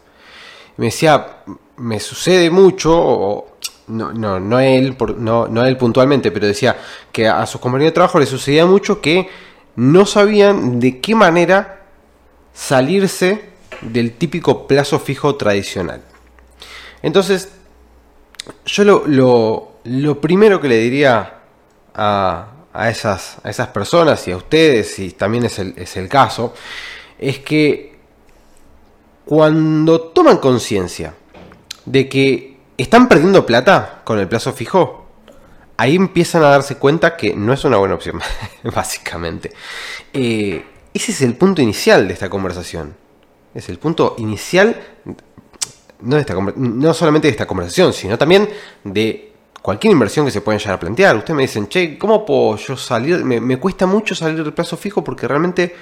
Me 0.75 0.87
decía, 0.87 1.43
me 1.77 1.99
sucede 1.99 2.49
mucho, 2.49 3.45
no, 3.87 4.11
no, 4.11 4.39
no, 4.39 4.59
él, 4.59 4.95
no, 5.17 5.47
no 5.47 5.65
él 5.65 5.77
puntualmente, 5.77 6.31
pero 6.31 6.45
decía 6.45 6.75
que 7.11 7.27
a 7.27 7.45
sus 7.45 7.61
compañeros 7.61 7.91
de 7.91 7.95
trabajo 7.95 8.19
les 8.19 8.29
sucedía 8.29 8.65
mucho 8.65 9.01
que 9.01 9.29
no 9.75 10.05
sabían 10.05 10.79
de 10.79 10.99
qué 10.99 11.15
manera 11.15 11.76
salirse 12.57 13.49
del 13.81 14.13
típico 14.13 14.65
plazo 14.65 14.99
fijo 14.99 15.35
tradicional. 15.35 16.01
Entonces, 17.03 17.49
yo 18.65 18.83
lo, 18.83 19.79
lo, 19.83 20.19
primero 20.21 20.59
que 20.59 20.67
le 20.67 20.77
diría 20.77 21.35
a, 21.93 22.47
a, 22.73 22.89
esas, 22.89 23.37
a 23.43 23.49
esas 23.49 23.67
personas 23.67 24.27
y 24.27 24.31
a 24.31 24.37
ustedes, 24.37 24.97
y 24.97 25.11
también 25.11 25.45
es 25.45 25.59
el, 25.59 25.75
es 25.77 25.97
el 25.97 26.09
caso, 26.09 26.55
es 27.19 27.39
que 27.39 27.95
cuando 29.25 30.01
toman 30.01 30.37
conciencia 30.37 31.13
de 31.85 32.09
que 32.09 32.57
están 32.77 33.07
perdiendo 33.07 33.45
plata 33.45 34.01
con 34.03 34.17
el 34.17 34.27
plazo 34.27 34.51
fijo, 34.51 35.05
ahí 35.77 35.95
empiezan 35.95 36.43
a 36.43 36.49
darse 36.49 36.77
cuenta 36.77 37.15
que 37.15 37.35
no 37.35 37.53
es 37.53 37.63
una 37.65 37.77
buena 37.77 37.95
opción, 37.95 38.19
básicamente. 38.63 39.51
Eh, 40.11 40.65
ese 40.97 41.11
es 41.11 41.21
el 41.21 41.35
punto 41.35 41.61
inicial 41.61 42.07
de 42.07 42.13
esta 42.13 42.29
conversación. 42.29 42.95
Es 43.53 43.69
el 43.69 43.79
punto 43.79 44.15
inicial, 44.19 44.79
no, 46.01 46.15
de 46.15 46.21
esta, 46.21 46.35
no 46.35 46.93
solamente 46.93 47.27
de 47.27 47.31
esta 47.31 47.47
conversación, 47.47 47.93
sino 47.93 48.17
también 48.17 48.47
de 48.83 49.33
cualquier 49.61 49.91
inversión 49.91 50.25
que 50.25 50.31
se 50.31 50.41
pueden 50.41 50.59
llegar 50.59 50.75
a 50.75 50.79
plantear. 50.79 51.17
Ustedes 51.17 51.35
me 51.35 51.41
dicen, 51.43 51.67
che, 51.67 51.97
¿cómo 51.97 52.25
puedo 52.25 52.57
yo 52.57 52.77
salir? 52.77 53.23
Me, 53.23 53.57
cuesta 53.57 53.85
mucho 53.85 54.15
salir 54.15 54.43
del 54.43 54.53
plazo 54.53 54.77
fijo 54.77 55.03
porque 55.03 55.27
realmente 55.27 55.75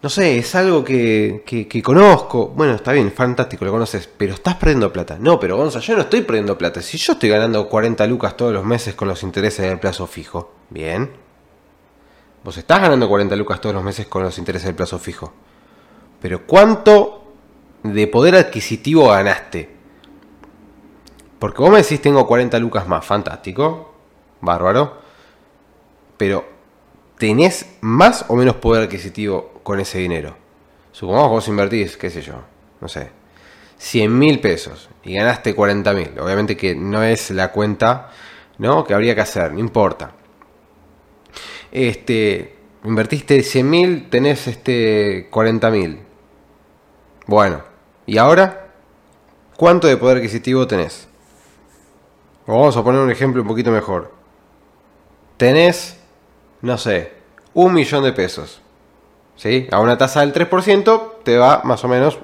no 0.00 0.08
sé, 0.08 0.38
es 0.38 0.54
algo 0.54 0.84
que, 0.84 1.42
que, 1.44 1.82
conozco. 1.82 2.48
Bueno, 2.48 2.74
está 2.74 2.92
bien, 2.92 3.10
fantástico, 3.10 3.64
lo 3.64 3.72
conoces, 3.72 4.08
pero 4.16 4.34
estás 4.34 4.54
perdiendo 4.54 4.92
plata. 4.92 5.16
No, 5.20 5.40
pero 5.40 5.56
Gonza, 5.56 5.80
yo 5.80 5.94
no 5.96 6.02
estoy 6.02 6.22
perdiendo 6.22 6.56
plata. 6.56 6.80
Si 6.80 6.96
yo 6.98 7.14
estoy 7.14 7.28
ganando 7.28 7.68
40 7.68 8.06
lucas 8.06 8.36
todos 8.36 8.52
los 8.52 8.64
meses 8.64 8.94
con 8.94 9.08
los 9.08 9.22
intereses 9.24 9.68
del 9.68 9.80
plazo 9.80 10.06
fijo, 10.06 10.52
bien. 10.70 11.27
Vos 12.48 12.56
estás 12.56 12.80
ganando 12.80 13.10
40 13.10 13.36
lucas 13.36 13.60
todos 13.60 13.74
los 13.74 13.84
meses 13.84 14.06
con 14.06 14.22
los 14.22 14.38
intereses 14.38 14.64
del 14.64 14.74
plazo 14.74 14.98
fijo. 14.98 15.34
Pero 16.18 16.46
¿cuánto 16.46 17.34
de 17.82 18.06
poder 18.06 18.36
adquisitivo 18.36 19.08
ganaste? 19.08 19.68
Porque 21.38 21.60
vos 21.60 21.70
me 21.70 21.82
decís 21.82 22.00
tengo 22.00 22.26
40 22.26 22.58
lucas 22.58 22.88
más, 22.88 23.04
fantástico, 23.04 23.92
bárbaro. 24.40 24.96
Pero 26.16 26.48
¿tenés 27.18 27.66
más 27.82 28.24
o 28.28 28.34
menos 28.34 28.56
poder 28.56 28.84
adquisitivo 28.84 29.60
con 29.62 29.78
ese 29.80 29.98
dinero. 29.98 30.34
Supongamos 30.90 31.28
que 31.28 31.34
vos 31.34 31.48
invertís, 31.48 31.98
qué 31.98 32.08
sé 32.08 32.22
yo, 32.22 32.36
no 32.80 32.88
sé, 32.88 33.10
100 33.76 34.18
mil 34.18 34.40
pesos 34.40 34.88
y 35.04 35.16
ganaste 35.16 35.54
40 35.54 35.92
mil. 35.92 36.18
Obviamente 36.18 36.56
que 36.56 36.74
no 36.74 37.02
es 37.02 37.30
la 37.30 37.52
cuenta 37.52 38.08
¿no? 38.56 38.84
que 38.84 38.94
habría 38.94 39.14
que 39.14 39.20
hacer, 39.20 39.52
no 39.52 39.58
importa. 39.58 40.12
Este, 41.72 42.56
invertiste 42.84 43.42
100 43.42 43.70
mil, 43.70 44.10
tenés 44.10 44.46
este 44.46 45.28
40 45.30 45.70
mil. 45.70 46.00
Bueno, 47.26 47.62
¿y 48.06 48.18
ahora? 48.18 48.68
¿Cuánto 49.56 49.86
de 49.86 49.96
poder 49.96 50.18
adquisitivo 50.18 50.66
tenés? 50.66 51.08
Vamos 52.46 52.76
a 52.76 52.84
poner 52.84 53.00
un 53.00 53.10
ejemplo 53.10 53.42
un 53.42 53.48
poquito 53.48 53.70
mejor. 53.70 54.12
Tenés, 55.36 55.98
no 56.62 56.78
sé, 56.78 57.12
un 57.54 57.74
millón 57.74 58.04
de 58.04 58.12
pesos. 58.12 58.62
¿sí? 59.38 59.66
A 59.70 59.80
una 59.80 59.96
tasa 59.96 60.20
del 60.20 60.32
3% 60.32 61.22
te 61.22 61.38
va 61.38 61.62
más 61.64 61.82
o 61.84 61.88
menos 61.88 62.18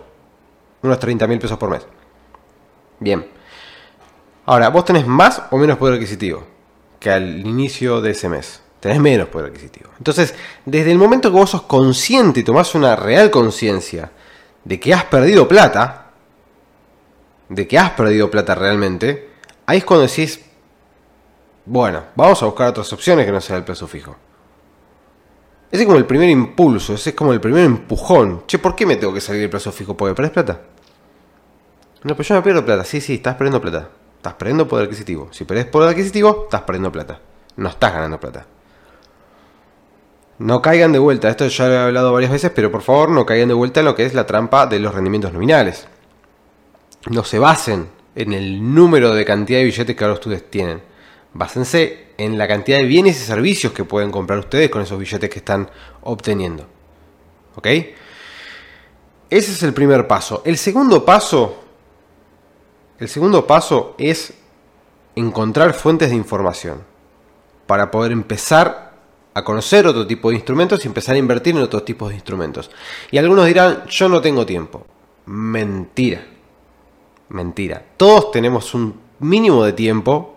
unos 0.83 0.99
30 0.99 1.27
mil 1.27 1.39
pesos 1.39 1.57
por 1.57 1.71
mes. 1.71 1.87
Bien. 3.01 3.27
Ahora, 4.45 4.69
vos 4.69 4.85
tenés 4.85 5.07
más 5.07 5.43
o 5.51 5.57
menos 5.57 5.79
poder 5.79 5.95
adquisitivo 5.95 6.45
que 7.01 7.11
al 7.11 7.47
inicio 7.47 8.01
de 8.03 8.11
ese 8.11 8.29
mes. 8.29 8.63
Tenés 8.85 9.01
menos 9.01 9.29
poder 9.29 9.49
adquisitivo. 9.49 9.89
Entonces, 9.97 10.35
desde 10.67 10.93
el 10.93 10.99
momento 10.99 11.31
que 11.31 11.39
vos 11.39 11.49
sos 11.49 11.63
consciente 11.63 12.41
y 12.41 12.43
tomás 12.43 12.75
una 12.75 12.95
real 12.95 13.31
conciencia 13.31 14.13
de 14.63 14.79
que 14.79 14.93
has 14.93 15.05
perdido 15.05 15.49
plata, 15.49 16.11
de 17.49 17.67
que 17.67 17.79
has 17.79 17.93
perdido 17.93 18.31
plata 18.31 18.55
realmente, 18.55 19.31
ahí 19.65 19.79
es 19.79 19.87
cuando 19.87 20.07
decís, 20.07 20.39
bueno, 21.65 22.03
vamos 22.15 22.43
a 22.43 22.45
buscar 22.45 22.69
otras 22.69 22.93
opciones 22.93 23.25
que 23.25 23.33
no 23.33 23.41
sea 23.41 23.57
el 23.57 23.65
peso 23.65 23.87
fijo. 23.87 24.17
Ese 25.73 25.85
es 25.85 25.87
como 25.87 25.97
el 25.97 26.05
primer 26.05 26.29
impulso, 26.29 26.93
ese 26.93 27.09
es 27.09 27.17
como 27.17 27.33
el 27.33 27.41
primer 27.41 27.65
empujón. 27.65 28.43
Che, 28.47 28.59
¿por 28.59 28.77
qué 28.77 28.85
me 28.85 28.97
tengo 28.97 29.15
que 29.15 29.23
salir 29.23 29.41
del 29.41 29.49
plazo 29.49 29.73
fijo? 29.73 29.97
¿Porque 29.97 30.15
perdés 30.15 30.33
plata? 30.33 30.61
No, 32.03 32.15
pero 32.15 32.29
yo 32.29 32.35
no 32.35 32.43
pierdo 32.43 32.63
plata. 32.63 32.85
Sí, 32.85 33.01
sí, 33.01 33.15
estás 33.15 33.35
perdiendo 33.37 33.63
plata. 33.63 33.89
Estás 34.19 34.35
perdiendo 34.35 34.69
poder 34.69 34.85
adquisitivo. 34.85 35.29
Si 35.31 35.47
perdés 35.47 35.65
poder 35.65 35.89
adquisitivo, 35.89 36.43
estás 36.45 36.61
perdiendo 36.61 36.93
plata. 36.93 37.19
No 37.57 37.71
estás 37.71 37.91
ganando 37.91 38.21
plata. 38.21 38.47
No 40.39 40.61
caigan 40.61 40.93
de 40.93 40.99
vuelta, 40.99 41.29
esto 41.29 41.47
ya 41.47 41.69
lo 41.69 41.75
he 41.75 41.79
hablado 41.79 42.13
varias 42.13 42.33
veces, 42.33 42.51
pero 42.55 42.71
por 42.71 42.83
favor 42.83 43.11
no 43.11 43.25
caigan 43.25 43.49
de 43.49 43.55
vuelta 43.55 43.81
en 43.81 43.87
lo 43.87 43.95
que 43.95 44.05
es 44.05 44.15
la 44.15 44.27
trampa 44.27 44.67
de 44.67 44.81
los 44.81 44.95
rendimientos 44.95 45.33
nominales. 45.33 45.87
No 47.09 47.23
se 47.23 47.39
basen 47.39 47.89
en 48.15 48.33
el 48.33 48.75
número 48.75 49.15
de 49.15 49.25
cantidad 49.25 49.59
de 49.59 49.67
billetes 49.67 49.95
que 49.95 50.05
ahora 50.05 50.15
ustedes 50.15 50.51
tienen. 50.51 50.83
Básense 51.33 52.09
en 52.17 52.39
la 52.39 52.49
cantidad 52.49 52.79
de 52.79 52.85
bienes 52.85 53.21
y 53.21 53.25
servicios 53.25 53.73
que 53.73 53.85
pueden 53.85 54.11
comprar 54.11 54.39
ustedes 54.39 54.71
con 54.71 54.83
esos 54.83 54.99
billetes 54.99 55.31
que 55.31 55.39
están 55.39 55.71
obteniendo. 56.03 56.67
¿Ok? 57.57 57.67
Ese 59.31 59.53
es 59.53 59.63
el 59.63 59.73
primer 59.73 60.07
paso. 60.07 60.43
El 60.45 60.57
segundo 60.59 61.05
paso, 61.05 61.65
el 62.99 63.09
segundo 63.09 63.47
paso 63.47 63.95
es 63.99 64.35
encontrar 65.17 65.75
fuentes 65.75 66.11
de 66.11 66.17
información 66.17 66.83
para 67.67 67.91
poder 67.91 68.13
empezar 68.13 68.84
a 69.35 69.43
conocer 69.43 69.87
otro 69.87 70.07
tipo 70.07 70.31
de 70.31 70.37
instrumentos 70.37 70.85
y 70.85 70.89
empezar 70.89 71.17
a 71.17 71.19
invertir 71.19 71.57
en 71.57 71.63
otros 71.63 71.85
tipos 71.85 72.09
de 72.09 72.15
instrumentos. 72.15 72.71
Y 73.11 73.19
algunos 73.19 73.47
dirán, 73.47 73.85
yo 73.89 74.09
no 74.09 74.21
tengo 74.21 74.47
tiempo. 74.47 74.87
Mentira. 75.27 76.25
Mentira. 77.29 77.85
Todos 77.97 78.31
tenemos 78.31 78.75
un 78.75 79.01
mínimo 79.19 79.65
de 79.65 79.73
tiempo 79.73 80.37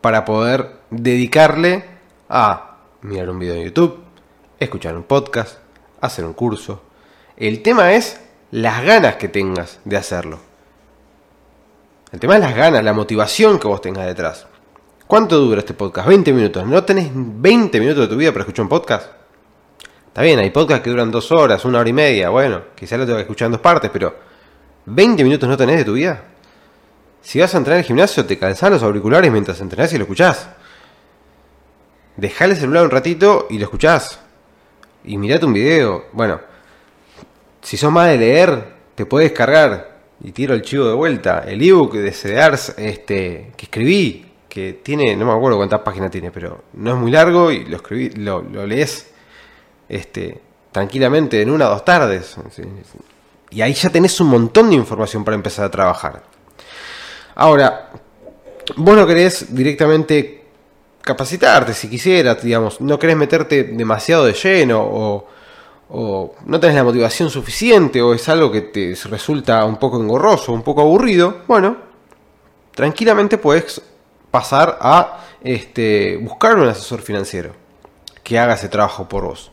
para 0.00 0.24
poder 0.24 0.80
dedicarle 0.90 1.84
a 2.28 2.76
mirar 3.02 3.30
un 3.30 3.38
video 3.38 3.56
en 3.56 3.64
YouTube, 3.64 3.98
escuchar 4.60 4.96
un 4.96 5.02
podcast, 5.02 5.58
hacer 6.00 6.24
un 6.24 6.32
curso. 6.32 6.82
El 7.36 7.62
tema 7.62 7.92
es 7.92 8.20
las 8.52 8.84
ganas 8.84 9.16
que 9.16 9.28
tengas 9.28 9.80
de 9.84 9.96
hacerlo. 9.96 10.38
El 12.12 12.20
tema 12.20 12.34
es 12.34 12.40
las 12.40 12.54
ganas, 12.54 12.84
la 12.84 12.92
motivación 12.92 13.58
que 13.58 13.66
vos 13.66 13.80
tengas 13.80 14.06
detrás. 14.06 14.46
¿Cuánto 15.12 15.38
dura 15.38 15.58
este 15.58 15.74
podcast? 15.74 16.08
20 16.08 16.32
minutos. 16.32 16.66
¿No 16.66 16.82
tenés 16.84 17.10
20 17.14 17.80
minutos 17.80 18.04
de 18.04 18.08
tu 18.08 18.16
vida 18.16 18.32
para 18.32 18.44
escuchar 18.44 18.62
un 18.62 18.70
podcast? 18.70 19.12
Está 20.06 20.22
bien, 20.22 20.38
hay 20.38 20.48
podcasts 20.48 20.82
que 20.82 20.88
duran 20.88 21.10
dos 21.10 21.30
horas, 21.30 21.62
una 21.66 21.80
hora 21.80 21.90
y 21.90 21.92
media. 21.92 22.30
Bueno, 22.30 22.62
quizás 22.74 22.98
lo 22.98 23.04
tengo 23.04 23.18
que 23.18 23.24
escuchar 23.24 23.44
en 23.44 23.52
dos 23.52 23.60
partes, 23.60 23.90
pero 23.92 24.16
¿20 24.86 25.22
minutos 25.22 25.46
no 25.46 25.54
tenés 25.54 25.76
de 25.76 25.84
tu 25.84 25.92
vida? 25.92 26.24
Si 27.20 27.38
vas 27.38 27.54
a 27.54 27.58
entrar 27.58 27.76
al 27.76 27.84
gimnasio, 27.84 28.24
te 28.24 28.38
calzás 28.38 28.70
los 28.70 28.82
auriculares 28.82 29.30
mientras 29.30 29.60
entrenás 29.60 29.92
y 29.92 29.98
lo 29.98 30.04
escuchás. 30.04 30.48
Dejale 32.16 32.54
el 32.54 32.60
celular 32.60 32.84
un 32.84 32.90
ratito 32.90 33.48
y 33.50 33.58
lo 33.58 33.64
escuchás. 33.64 34.18
Y 35.04 35.18
mirate 35.18 35.44
un 35.44 35.52
video. 35.52 36.06
Bueno, 36.12 36.40
si 37.60 37.76
sos 37.76 37.92
más 37.92 38.08
de 38.08 38.16
leer, 38.16 38.64
te 38.94 39.04
puedes 39.04 39.32
cargar. 39.32 40.04
Y 40.22 40.32
tiro 40.32 40.54
el 40.54 40.62
chivo 40.62 40.86
de 40.86 40.94
vuelta. 40.94 41.44
El 41.46 41.60
ebook 41.60 41.96
de 41.96 42.12
CDARS 42.12 42.76
este, 42.78 43.52
que 43.58 43.66
escribí, 43.66 44.31
que 44.52 44.74
tiene, 44.74 45.16
no 45.16 45.24
me 45.24 45.32
acuerdo 45.32 45.56
cuántas 45.56 45.80
páginas 45.80 46.10
tiene, 46.10 46.30
pero 46.30 46.64
no 46.74 46.90
es 46.90 46.96
muy 46.98 47.10
largo 47.10 47.50
y 47.50 47.64
lo 47.64 47.76
escribí, 47.76 48.10
lo, 48.10 48.42
lees 48.66 49.10
este, 49.88 50.42
tranquilamente 50.70 51.40
en 51.40 51.48
una 51.48 51.68
o 51.68 51.70
dos 51.70 51.86
tardes. 51.86 52.36
Y 53.48 53.62
ahí 53.62 53.72
ya 53.72 53.88
tenés 53.88 54.20
un 54.20 54.28
montón 54.28 54.68
de 54.68 54.76
información 54.76 55.24
para 55.24 55.36
empezar 55.36 55.64
a 55.64 55.70
trabajar. 55.70 56.22
Ahora, 57.34 57.92
vos 58.76 58.94
no 58.94 59.06
querés 59.06 59.54
directamente 59.54 60.44
capacitarte 61.00 61.72
si 61.72 61.88
quisieras, 61.88 62.42
digamos, 62.42 62.78
no 62.82 62.98
querés 62.98 63.16
meterte 63.16 63.64
demasiado 63.64 64.26
de 64.26 64.34
lleno 64.34 64.82
o, 64.82 65.28
no 66.44 66.60
tenés 66.60 66.76
la 66.76 66.84
motivación 66.84 67.30
suficiente 67.30 68.02
o 68.02 68.12
es 68.12 68.28
algo 68.28 68.52
que 68.52 68.60
te 68.60 68.94
resulta 69.08 69.64
un 69.64 69.78
poco 69.78 69.98
engorroso, 69.98 70.52
un 70.52 70.62
poco 70.62 70.82
aburrido, 70.82 71.38
bueno, 71.48 71.76
tranquilamente 72.74 73.38
puedes 73.38 73.80
pasar 74.32 74.78
a 74.80 75.20
este, 75.44 76.16
buscar 76.16 76.56
un 76.56 76.66
asesor 76.66 77.00
financiero 77.00 77.54
que 78.24 78.40
haga 78.40 78.54
ese 78.54 78.68
trabajo 78.68 79.08
por 79.08 79.24
vos. 79.24 79.52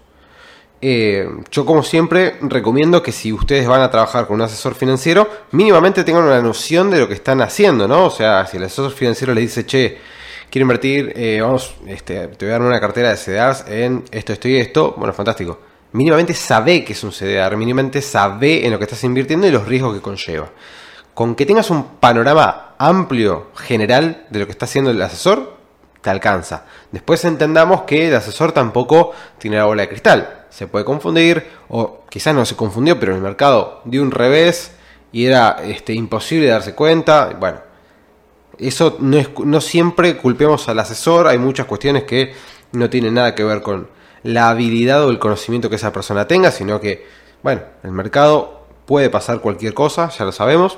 Eh, 0.82 1.28
yo 1.52 1.66
como 1.66 1.84
siempre 1.84 2.38
recomiendo 2.42 3.04
que 3.04 3.12
si 3.12 3.34
ustedes 3.34 3.68
van 3.68 3.82
a 3.82 3.92
trabajar 3.92 4.26
con 4.26 4.36
un 4.36 4.44
asesor 4.44 4.76
financiero, 4.76 5.30
mínimamente 5.52 6.06
tengan 6.06 6.24
una 6.24 6.42
noción 6.42 6.90
de 6.90 7.00
lo 7.00 7.08
que 7.08 7.16
están 7.16 7.42
haciendo, 7.42 7.88
¿no? 7.88 8.06
O 8.06 8.10
sea, 8.10 8.48
si 8.48 8.58
el 8.58 8.64
asesor 8.64 8.92
financiero 8.92 9.34
le 9.34 9.42
dice, 9.42 9.66
che, 9.66 9.98
quiero 10.50 10.64
invertir, 10.64 11.12
eh, 11.16 11.40
vamos, 11.42 11.76
este, 11.86 12.28
te 12.30 12.46
voy 12.46 12.50
a 12.50 12.60
dar 12.60 12.62
una 12.62 12.80
cartera 12.80 13.10
de 13.10 13.18
CDRs 13.18 13.66
en 13.68 14.06
esto, 14.12 14.32
esto 14.32 14.48
y 14.48 14.58
esto, 14.58 14.94
bueno, 14.98 15.14
fantástico. 15.14 15.60
Mínimamente 15.92 16.34
sabe 16.34 16.86
que 16.86 16.94
es 16.94 17.04
un 17.04 17.12
CDR, 17.12 17.58
mínimamente 17.58 18.02
sabe 18.02 18.66
en 18.66 18.72
lo 18.72 18.78
que 18.78 18.86
estás 18.86 19.04
invirtiendo 19.04 19.48
y 19.48 19.52
los 19.52 19.68
riesgos 19.68 19.96
que 19.96 20.02
conlleva. 20.02 20.50
Con 21.14 21.36
que 21.36 21.46
tengas 21.46 21.70
un 21.70 21.98
panorama 22.00 22.69
amplio, 22.80 23.48
general, 23.56 24.26
de 24.32 24.40
lo 24.40 24.46
que 24.46 24.54
está 24.54 24.66
haciendo 24.66 24.90
el 24.90 25.02
asesor, 25.02 25.58
te 26.02 26.10
alcanza. 26.10 26.66
Después 26.92 27.24
entendamos 27.26 27.82
que 27.82 28.08
el 28.08 28.16
asesor 28.16 28.54
tampoco 28.54 29.12
tiene 29.38 29.58
la 29.58 29.66
bola 29.66 29.84
de 29.84 29.90
cristal. 29.90 30.46
Se 30.50 30.66
puede 30.66 30.86
confundir, 30.86 31.46
o 31.68 32.06
quizás 32.10 32.34
no 32.34 32.46
se 32.46 32.56
confundió, 32.56 33.00
pero 33.00 33.14
el 33.14 33.22
mercado 33.22 33.82
dio 33.86 34.02
un 34.02 34.12
revés 34.12 34.72
y 35.12 35.26
era 35.26 35.58
este, 35.64 35.94
imposible 35.94 36.48
darse 36.48 36.74
cuenta. 36.74 37.36
Bueno, 37.38 37.60
eso 38.58 38.98
no, 39.00 39.18
es, 39.18 39.30
no 39.44 39.62
siempre 39.62 40.18
culpemos 40.18 40.68
al 40.70 40.80
asesor, 40.80 41.28
hay 41.28 41.38
muchas 41.38 41.66
cuestiones 41.66 42.06
que 42.06 42.34
no 42.72 42.90
tienen 42.90 43.16
nada 43.16 43.36
que 43.36 43.44
ver 43.44 43.62
con 43.62 43.90
la 44.24 44.50
habilidad 44.50 45.06
o 45.06 45.12
el 45.12 45.20
conocimiento 45.20 45.70
que 45.70 45.76
esa 45.76 45.92
persona 45.92 46.28
tenga, 46.28 46.52
sino 46.52 46.80
que, 46.80 47.06
bueno, 47.44 47.62
el 47.84 47.92
mercado 47.92 48.66
puede 48.86 49.10
pasar 49.10 49.40
cualquier 49.42 49.74
cosa, 49.74 50.10
ya 50.10 50.26
lo 50.26 50.32
sabemos. 50.32 50.78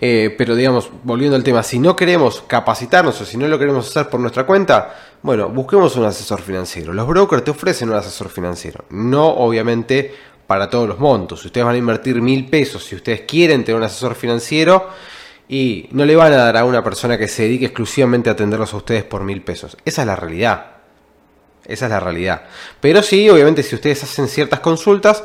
Eh, 0.00 0.34
pero 0.36 0.54
digamos, 0.54 0.90
volviendo 1.02 1.36
al 1.36 1.44
tema, 1.44 1.62
si 1.62 1.78
no 1.78 1.96
queremos 1.96 2.42
capacitarnos 2.46 3.20
o 3.20 3.24
si 3.24 3.36
no 3.36 3.48
lo 3.48 3.58
queremos 3.58 3.88
hacer 3.88 4.08
por 4.08 4.20
nuestra 4.20 4.44
cuenta, 4.44 4.94
bueno, 5.22 5.48
busquemos 5.48 5.96
un 5.96 6.04
asesor 6.04 6.40
financiero. 6.40 6.92
Los 6.92 7.06
brokers 7.06 7.44
te 7.44 7.50
ofrecen 7.50 7.90
un 7.90 7.96
asesor 7.96 8.28
financiero. 8.28 8.84
No 8.90 9.26
obviamente 9.26 10.14
para 10.46 10.68
todos 10.68 10.88
los 10.88 10.98
montos. 10.98 11.40
Si 11.40 11.46
ustedes 11.46 11.64
van 11.64 11.76
a 11.76 11.78
invertir 11.78 12.20
mil 12.20 12.48
pesos, 12.48 12.84
si 12.84 12.94
ustedes 12.94 13.22
quieren 13.22 13.64
tener 13.64 13.78
un 13.78 13.84
asesor 13.84 14.14
financiero, 14.14 14.88
y 15.48 15.88
no 15.92 16.04
le 16.04 16.16
van 16.16 16.32
a 16.32 16.36
dar 16.36 16.56
a 16.56 16.64
una 16.64 16.82
persona 16.82 17.18
que 17.18 17.28
se 17.28 17.42
dedique 17.42 17.66
exclusivamente 17.66 18.30
a 18.30 18.32
atenderlos 18.32 18.72
a 18.72 18.78
ustedes 18.78 19.04
por 19.04 19.22
mil 19.22 19.42
pesos. 19.42 19.76
Esa 19.84 20.02
es 20.02 20.06
la 20.06 20.16
realidad. 20.16 20.66
Esa 21.66 21.86
es 21.86 21.90
la 21.90 22.00
realidad. 22.00 22.44
Pero 22.80 23.02
sí, 23.02 23.28
obviamente, 23.28 23.62
si 23.62 23.74
ustedes 23.74 24.02
hacen 24.02 24.28
ciertas 24.28 24.60
consultas, 24.60 25.22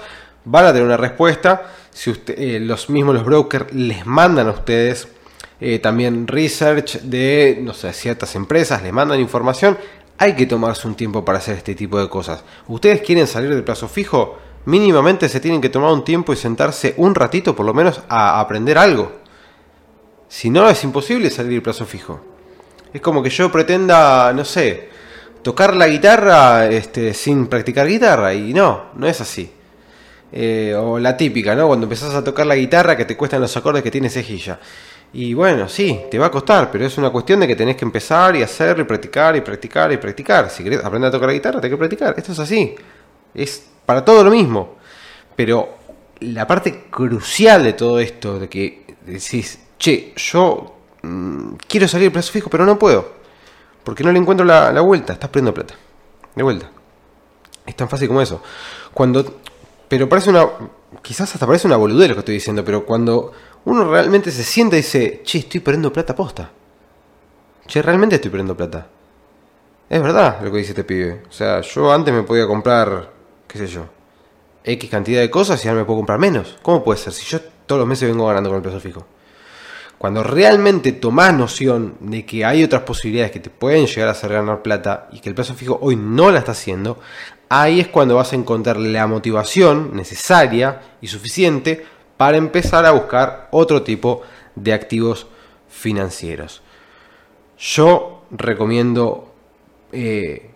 van 0.48 0.66
a 0.66 0.72
tener 0.72 0.86
una 0.86 0.98
respuesta. 0.98 1.74
Si 1.92 2.10
usted, 2.10 2.38
eh, 2.38 2.60
los 2.60 2.90
mismos 2.90 3.16
los 3.16 3.26
brokers 3.26 3.74
les 3.74 4.06
mandan 4.06 4.48
a 4.48 4.52
ustedes 4.52 5.08
eh, 5.60 5.80
también 5.80 6.28
research 6.28 7.02
de, 7.02 7.60
no 7.62 7.74
sé, 7.74 7.92
ciertas 7.94 8.36
empresas, 8.36 8.82
les 8.82 8.94
mandan 8.94 9.20
información. 9.20 9.78
Hay 10.18 10.36
que 10.36 10.46
tomarse 10.46 10.88
un 10.88 10.96
tiempo 10.96 11.24
para 11.24 11.38
hacer 11.40 11.58
este 11.58 11.76
tipo 11.76 12.00
de 12.00 12.10
cosas. 12.10 12.44
¿Ustedes 12.68 13.02
quieren 13.02 13.28
salir 13.28 13.50
del 13.50 13.64
plazo 13.64 13.88
fijo? 13.88 14.38
Mínimamente 14.66 15.30
se 15.30 15.40
tienen 15.40 15.62
que 15.62 15.70
tomar 15.70 15.92
un 15.92 16.04
tiempo 16.04 16.34
y 16.34 16.36
sentarse 16.36 16.94
un 16.98 17.14
ratito 17.14 17.56
por 17.56 17.66
lo 17.66 17.74
menos 17.74 18.02
a 18.10 18.40
aprender 18.40 18.78
algo. 18.78 19.12
Si 20.28 20.50
no, 20.50 20.70
es 20.70 20.84
imposible 20.84 21.30
salir 21.30 21.52
del 21.52 21.62
plazo 21.62 21.86
fijo. 21.86 22.20
Es 22.94 23.02
como 23.02 23.22
que 23.22 23.30
yo 23.30 23.52
pretenda, 23.52 24.34
no 24.34 24.44
sé, 24.44 24.90
tocar 25.42 25.76
la 25.76 25.88
guitarra 25.88 26.68
este, 26.68 27.14
sin 27.14 27.48
practicar 27.48 27.88
guitarra. 27.88 28.34
Y 28.34 28.54
no, 28.54 28.86
no 28.96 29.08
es 29.08 29.22
así. 29.22 29.52
Eh, 30.32 30.76
o 30.76 31.00
la 31.00 31.16
típica, 31.16 31.56
¿no? 31.56 31.68
Cuando 31.68 31.86
empezás 31.86 32.14
a 32.14 32.24
tocar 32.24 32.46
la 32.46 32.56
guitarra 32.56 32.98
que 32.98 33.06
te 33.06 33.16
cuestan 33.16 33.42
los 33.42 33.56
acordes 33.56 33.84
que 33.84 33.92
tiene 33.92 34.10
cejilla. 34.10 34.60
Y 35.14 35.34
bueno, 35.34 35.70
sí, 35.70 36.02
te 36.12 36.20
va 36.20 36.28
a 36.28 36.32
costar, 36.32 36.70
pero 36.70 36.86
es 36.86 36.98
una 36.98 37.10
cuestión 37.10 37.40
de 37.40 37.48
que 37.48 37.56
tenés 37.56 37.78
que 37.78 37.86
empezar 37.86 38.36
y 38.36 38.44
hacerlo 38.44 38.84
y 38.84 38.86
practicar 38.86 39.36
y 39.36 39.42
practicar 39.42 39.92
y 39.92 39.98
practicar. 39.98 40.50
Si 40.50 40.64
querés 40.64 40.84
aprender 40.84 41.08
a 41.10 41.12
tocar 41.12 41.28
la 41.28 41.34
guitarra, 41.34 41.62
tenés 41.62 41.74
que 41.74 41.78
practicar. 41.78 42.14
Esto 42.18 42.34
es 42.34 42.40
así. 42.40 42.76
Es 43.34 43.68
para 43.86 44.04
todo 44.04 44.24
lo 44.24 44.32
mismo. 44.32 44.76
Pero 45.36 45.78
la 46.20 46.46
parte 46.46 46.86
crucial 46.90 47.64
de 47.64 47.74
todo 47.74 48.00
esto, 48.00 48.40
de 48.40 48.50
que 48.50 48.96
decís, 49.06 49.60
che, 49.78 50.14
yo 50.16 50.76
mm, 51.04 51.54
quiero 51.68 51.88
salir 51.88 52.06
del 52.06 52.12
plazo 52.12 52.32
fijo, 52.34 52.50
pero 52.50 52.66
no 52.66 52.78
puedo. 52.78 53.18
Porque 53.84 54.04
no 54.04 54.12
le 54.12 54.20
encuentro 54.20 54.46
la, 54.46 54.82
vuelta. 54.82 55.14
Estás 55.14 55.30
perdiendo 55.30 55.54
plata. 55.54 55.74
De 56.36 56.44
vuelta. 56.44 56.70
Es 57.66 57.76
tan 57.76 57.88
fácil 57.88 58.10
como 58.10 58.22
eso. 58.22 58.42
Cuando. 58.94 59.40
Pero 59.88 60.10
parece 60.10 60.30
una. 60.30 60.48
Quizás 61.02 61.34
hasta 61.34 61.46
parece 61.46 61.68
una 61.68 61.78
boludez 61.78 62.10
lo 62.10 62.16
que 62.16 62.20
estoy 62.20 62.36
diciendo, 62.36 62.64
pero 62.64 62.86
cuando 62.86 63.32
uno 63.66 63.90
realmente 63.90 64.32
se 64.32 64.44
siente 64.44 64.78
y 64.78 64.80
dice, 64.80 65.22
che, 65.24 65.40
estoy 65.40 65.60
perdiendo 65.60 65.92
plata 65.92 66.16
posta. 66.16 66.52
Che, 67.66 67.82
realmente 67.82 68.16
estoy 68.16 68.32
perdiendo 68.32 68.56
plata. 68.56 68.88
Es 69.90 70.02
verdad 70.02 70.40
lo 70.42 70.52
que 70.52 70.58
dice 70.58 70.72
este 70.72 70.84
pibe. 70.84 71.24
O 71.30 71.32
sea, 71.32 71.62
yo 71.62 71.92
antes 71.92 72.14
me 72.14 72.24
podía 72.24 72.48
comprar, 72.48 73.12
qué 73.48 73.58
sé 73.58 73.68
yo, 73.68 73.86
X 74.64 74.90
cantidad 74.90 75.22
de 75.22 75.30
cosas 75.30 75.64
y 75.64 75.68
ahora 75.68 75.82
me 75.82 75.86
puedo 75.86 76.00
comprar 76.00 76.20
menos. 76.20 76.58
¿Cómo 76.62 76.84
puede 76.84 77.00
ser? 77.00 77.14
Si 77.14 77.26
yo 77.26 77.40
todos 77.66 77.80
los 77.80 77.88
meses 77.88 78.10
vengo 78.10 78.28
ganando 78.28 78.50
con 78.50 78.58
el 78.58 78.64
plazo 78.64 78.80
fijo. 78.80 79.06
Cuando 79.98 80.24
realmente 80.24 80.92
tomás 80.92 81.34
noción 81.34 81.96
de 82.00 82.26
que 82.26 82.46
hay 82.46 82.64
otras 82.64 82.84
posibilidades 82.84 83.32
que 83.32 83.40
te 83.40 83.50
pueden 83.50 83.88
llegar 83.88 84.10
a 84.10 84.12
hacer 84.12 84.32
ganar 84.32 84.62
plata 84.62 85.08
y 85.12 85.20
que 85.20 85.30
el 85.30 85.36
plazo 85.36 85.56
fijo 85.56 85.80
hoy 85.82 85.96
no 85.96 86.32
la 86.32 86.40
está 86.40 86.52
haciendo, 86.52 87.00
ahí 87.50 87.80
es 87.80 87.88
cuando 87.88 88.16
vas 88.16 88.34
a 88.34 88.36
encontrar 88.36 88.78
la 88.78 89.08
motivación 89.08 89.96
necesaria 89.96 90.82
y 91.02 91.08
suficiente 91.08 91.86
para 92.18 92.38
empezar 92.38 92.86
a 92.86 92.92
buscar 92.92 93.48
otro 93.52 93.84
tipo 93.84 94.22
de 94.56 94.74
activos 94.74 95.28
financieros. 95.70 96.62
Yo 97.58 98.24
recomiendo, 98.32 99.34
eh, 99.92 100.52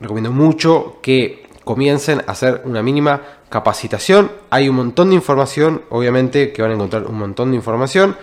recomiendo 0.00 0.32
mucho 0.32 0.98
que 1.02 1.46
comiencen 1.64 2.20
a 2.26 2.32
hacer 2.32 2.62
una 2.64 2.82
mínima 2.82 3.22
capacitación. 3.48 4.30
Hay 4.50 4.68
un 4.68 4.76
montón 4.76 5.10
de 5.10 5.16
información, 5.16 5.82
obviamente 5.90 6.52
que 6.52 6.62
van 6.62 6.72
a 6.72 6.74
encontrar 6.74 7.06
un 7.06 7.18
montón 7.18 7.50
de 7.50 7.56
información 7.56 8.16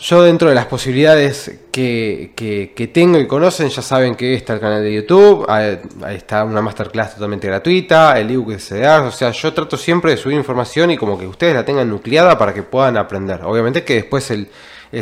yo 0.00 0.22
dentro 0.22 0.48
de 0.48 0.54
las 0.54 0.64
posibilidades 0.64 1.60
que, 1.70 2.32
que, 2.34 2.88
tengo 2.88 3.18
y 3.18 3.26
conocen, 3.26 3.68
ya 3.68 3.82
saben 3.82 4.14
que 4.14 4.32
está 4.32 4.54
el 4.54 4.60
canal 4.60 4.82
de 4.82 4.94
YouTube, 4.94 5.44
ahí, 5.46 5.78
está 6.14 6.42
una 6.42 6.62
masterclass 6.62 7.14
totalmente 7.14 7.46
gratuita, 7.46 8.18
el 8.18 8.30
ebook 8.30 8.52
de 8.52 8.56
CDR, 8.56 9.06
o 9.06 9.10
sea, 9.12 9.30
yo 9.30 9.52
trato 9.52 9.76
siempre 9.76 10.12
de 10.12 10.16
subir 10.16 10.38
información 10.38 10.90
y 10.90 10.96
como 10.96 11.18
que 11.18 11.26
ustedes 11.26 11.54
la 11.54 11.66
tengan 11.66 11.90
nucleada 11.90 12.38
para 12.38 12.54
que 12.54 12.62
puedan 12.62 12.96
aprender. 12.96 13.42
Obviamente 13.44 13.84
que 13.84 13.96
después 13.96 14.30
el, 14.30 14.48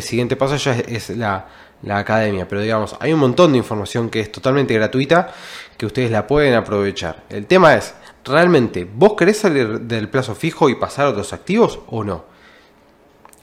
siguiente 0.03 0.35
paso 0.35 0.57
ya 0.57 0.73
es, 0.73 1.11
la, 1.11 1.47
la, 1.83 1.99
academia, 1.99 2.49
pero 2.49 2.61
digamos, 2.61 2.97
hay 2.99 3.13
un 3.13 3.21
montón 3.21 3.53
de 3.53 3.59
información 3.59 4.11
que 4.11 4.19
es 4.19 4.33
totalmente 4.33 4.75
gratuita 4.75 5.33
que 5.77 5.87
ustedes 5.87 6.11
la 6.11 6.27
pueden 6.27 6.55
aprovechar. 6.55 7.23
El 7.31 7.47
tema 7.47 7.77
es, 7.77 7.95
¿realmente 8.25 8.85
vos 8.93 9.15
querés 9.17 9.39
salir 9.39 9.81
del 9.83 10.09
plazo 10.09 10.35
fijo 10.35 10.69
y 10.69 10.75
pasar 10.75 11.07
a 11.07 11.11
otros 11.11 11.33
activos 11.33 11.79
o 11.87 12.03
no? 12.03 12.38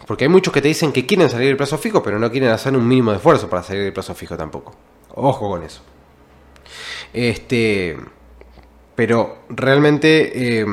Porque 0.05 0.25
hay 0.25 0.29
muchos 0.29 0.53
que 0.53 0.61
te 0.61 0.67
dicen 0.67 0.91
que 0.91 1.05
quieren 1.05 1.29
salir 1.29 1.47
del 1.47 1.57
plazo 1.57 1.77
fijo, 1.77 2.03
pero 2.03 2.19
no 2.19 2.29
quieren 2.29 2.49
hacer 2.49 2.75
un 2.75 2.87
mínimo 2.87 3.11
de 3.11 3.17
esfuerzo 3.17 3.49
para 3.49 3.63
salir 3.63 3.83
del 3.83 3.93
plazo 3.93 4.13
fijo 4.13 4.37
tampoco. 4.37 4.73
Ojo 5.15 5.49
con 5.49 5.63
eso. 5.63 5.81
Este. 7.13 7.97
Pero 8.95 9.39
realmente 9.49 10.61
eh, 10.61 10.65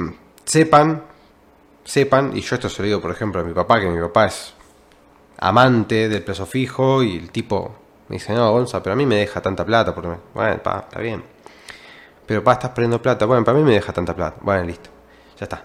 sepan, 0.44 1.02
sepan, 1.84 2.36
y 2.36 2.40
yo 2.40 2.54
esto 2.54 2.68
se 2.68 2.82
lo 2.82 2.86
digo 2.86 3.00
por 3.00 3.10
ejemplo 3.10 3.40
a 3.40 3.44
mi 3.44 3.52
papá, 3.52 3.80
que 3.80 3.88
mi 3.88 4.00
papá 4.00 4.26
es 4.26 4.54
amante 5.38 6.08
del 6.08 6.22
plazo 6.22 6.46
fijo, 6.46 7.02
y 7.02 7.16
el 7.16 7.30
tipo 7.30 7.74
me 8.08 8.16
dice, 8.16 8.32
no, 8.32 8.52
Gonza, 8.52 8.80
pero 8.80 8.92
a 8.92 8.96
mí 8.96 9.06
me 9.06 9.16
deja 9.16 9.40
tanta 9.40 9.64
plata, 9.64 9.92
porque, 9.92 10.10
bueno, 10.34 10.62
pa, 10.62 10.84
está 10.88 11.00
bien. 11.00 11.24
Pero 12.26 12.44
pa, 12.44 12.52
estás 12.52 12.70
perdiendo 12.70 13.02
plata, 13.02 13.26
bueno, 13.26 13.44
para 13.44 13.58
mí 13.58 13.64
me 13.64 13.72
deja 13.72 13.92
tanta 13.92 14.14
plata. 14.14 14.36
Bueno, 14.40 14.62
listo, 14.64 14.90
ya 15.38 15.44
está. 15.44 15.64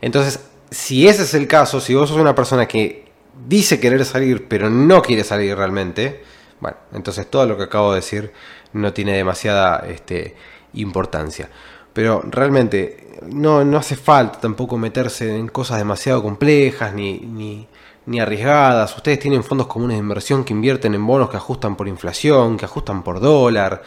Entonces, 0.00 0.40
si 0.70 1.06
ese 1.08 1.24
es 1.24 1.34
el 1.34 1.46
caso, 1.46 1.80
si 1.80 1.94
vos 1.94 2.08
sos 2.08 2.18
una 2.18 2.34
persona 2.34 2.66
que 2.66 3.07
dice 3.46 3.80
querer 3.80 4.04
salir, 4.04 4.48
pero 4.48 4.70
no 4.70 5.02
quiere 5.02 5.24
salir 5.24 5.56
realmente, 5.56 6.22
bueno, 6.60 6.76
entonces 6.92 7.30
todo 7.30 7.46
lo 7.46 7.56
que 7.56 7.64
acabo 7.64 7.92
de 7.92 8.00
decir 8.00 8.32
no 8.72 8.92
tiene 8.92 9.12
demasiada 9.12 9.84
este, 9.88 10.34
importancia. 10.74 11.48
Pero 11.92 12.22
realmente 12.24 13.08
no, 13.26 13.64
no 13.64 13.78
hace 13.78 13.96
falta 13.96 14.40
tampoco 14.40 14.76
meterse 14.78 15.36
en 15.36 15.48
cosas 15.48 15.78
demasiado 15.78 16.22
complejas 16.22 16.94
ni, 16.94 17.18
ni, 17.18 17.66
ni 18.06 18.20
arriesgadas. 18.20 18.96
Ustedes 18.96 19.18
tienen 19.18 19.44
fondos 19.44 19.66
comunes 19.66 19.96
de 19.96 20.02
inversión 20.02 20.44
que 20.44 20.52
invierten 20.52 20.94
en 20.94 21.06
bonos 21.06 21.30
que 21.30 21.36
ajustan 21.36 21.76
por 21.76 21.88
inflación, 21.88 22.56
que 22.56 22.64
ajustan 22.64 23.02
por 23.02 23.20
dólar. 23.20 23.82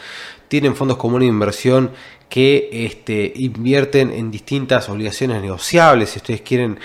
Tienen 0.47 0.75
fondos 0.75 0.97
comunes 0.97 1.27
de 1.27 1.33
inversión 1.33 1.91
que 2.29 2.69
este, 2.71 3.33
invierten 3.35 4.11
en 4.11 4.31
distintas 4.31 4.89
obligaciones 4.89 5.41
negociables. 5.41 6.11
Si 6.11 6.19
ustedes 6.19 6.41
quieren 6.41 6.79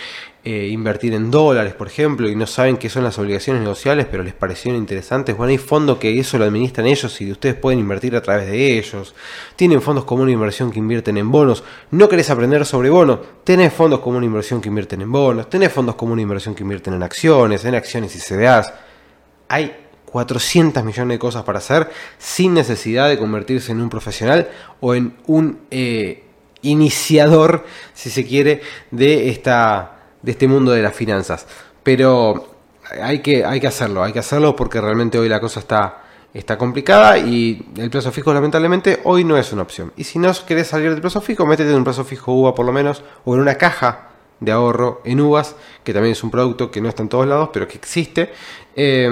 eh, 0.48 0.68
invertir 0.68 1.12
en 1.12 1.28
dólares, 1.28 1.74
por 1.74 1.88
ejemplo, 1.88 2.28
y 2.28 2.36
no 2.36 2.46
saben 2.46 2.76
qué 2.76 2.88
son 2.88 3.02
las 3.02 3.18
obligaciones 3.18 3.62
negociables, 3.62 4.06
pero 4.08 4.22
les 4.22 4.32
parecieron 4.32 4.80
interesantes, 4.80 5.36
bueno, 5.36 5.50
hay 5.50 5.58
fondos 5.58 5.98
que 5.98 6.20
eso 6.20 6.38
lo 6.38 6.44
administran 6.44 6.86
ellos 6.86 7.20
y 7.20 7.32
ustedes 7.32 7.56
pueden 7.56 7.80
invertir 7.80 8.14
a 8.14 8.22
través 8.22 8.46
de 8.46 8.78
ellos. 8.78 9.12
Tienen 9.56 9.82
fondos 9.82 10.04
comunes 10.04 10.28
de 10.28 10.34
inversión 10.34 10.70
que 10.70 10.78
invierten 10.78 11.16
en 11.16 11.32
bonos. 11.32 11.64
No 11.90 12.08
querés 12.08 12.30
aprender 12.30 12.64
sobre 12.64 12.90
bonos, 12.90 13.18
tenés 13.42 13.72
fondos 13.72 13.98
comunes 13.98 14.20
de 14.20 14.26
inversión 14.26 14.60
que 14.60 14.68
invierten 14.68 15.00
en 15.00 15.10
bonos, 15.10 15.50
tenés 15.50 15.72
fondos 15.72 15.96
comunes 15.96 16.18
de 16.18 16.22
inversión 16.22 16.54
que 16.54 16.62
invierten 16.62 16.94
en 16.94 17.02
acciones, 17.02 17.64
en 17.64 17.74
acciones 17.74 18.14
y 18.14 18.20
CDAs. 18.20 18.72
Hay 19.48 19.74
400 20.04 20.84
millones 20.84 21.16
de 21.16 21.18
cosas 21.18 21.42
para 21.42 21.58
hacer 21.58 21.90
sin 22.18 22.54
necesidad 22.54 23.08
de 23.08 23.18
convertirse 23.18 23.72
en 23.72 23.80
un 23.80 23.90
profesional 23.90 24.48
o 24.78 24.94
en 24.94 25.16
un 25.26 25.62
eh, 25.72 26.22
iniciador, 26.62 27.66
si 27.94 28.10
se 28.10 28.24
quiere, 28.24 28.60
de 28.92 29.28
esta 29.28 29.95
de 30.26 30.32
este 30.32 30.48
mundo 30.48 30.72
de 30.72 30.82
las 30.82 30.94
finanzas. 30.94 31.46
Pero 31.84 32.48
hay 33.00 33.20
que, 33.20 33.44
hay 33.44 33.60
que 33.60 33.68
hacerlo, 33.68 34.02
hay 34.02 34.12
que 34.12 34.18
hacerlo 34.18 34.56
porque 34.56 34.80
realmente 34.80 35.18
hoy 35.20 35.28
la 35.28 35.40
cosa 35.40 35.60
está, 35.60 36.02
está 36.34 36.58
complicada 36.58 37.16
y 37.16 37.64
el 37.76 37.90
plazo 37.90 38.10
fijo 38.10 38.34
lamentablemente 38.34 39.00
hoy 39.04 39.22
no 39.22 39.36
es 39.36 39.52
una 39.52 39.62
opción. 39.62 39.92
Y 39.96 40.02
si 40.02 40.18
no 40.18 40.32
querés 40.44 40.66
salir 40.66 40.90
del 40.90 41.00
plazo 41.00 41.20
fijo, 41.20 41.46
métete 41.46 41.70
en 41.70 41.76
un 41.76 41.84
plazo 41.84 42.04
fijo 42.04 42.32
UVA 42.32 42.56
por 42.56 42.66
lo 42.66 42.72
menos 42.72 43.04
o 43.24 43.36
en 43.36 43.40
una 43.40 43.54
caja 43.54 44.08
de 44.40 44.50
ahorro 44.50 45.00
en 45.04 45.20
uvas, 45.20 45.54
que 45.84 45.94
también 45.94 46.12
es 46.12 46.24
un 46.24 46.32
producto 46.32 46.72
que 46.72 46.80
no 46.80 46.88
está 46.88 47.04
en 47.04 47.08
todos 47.08 47.26
lados, 47.28 47.50
pero 47.52 47.68
que 47.68 47.78
existe, 47.78 48.32
eh, 48.74 49.08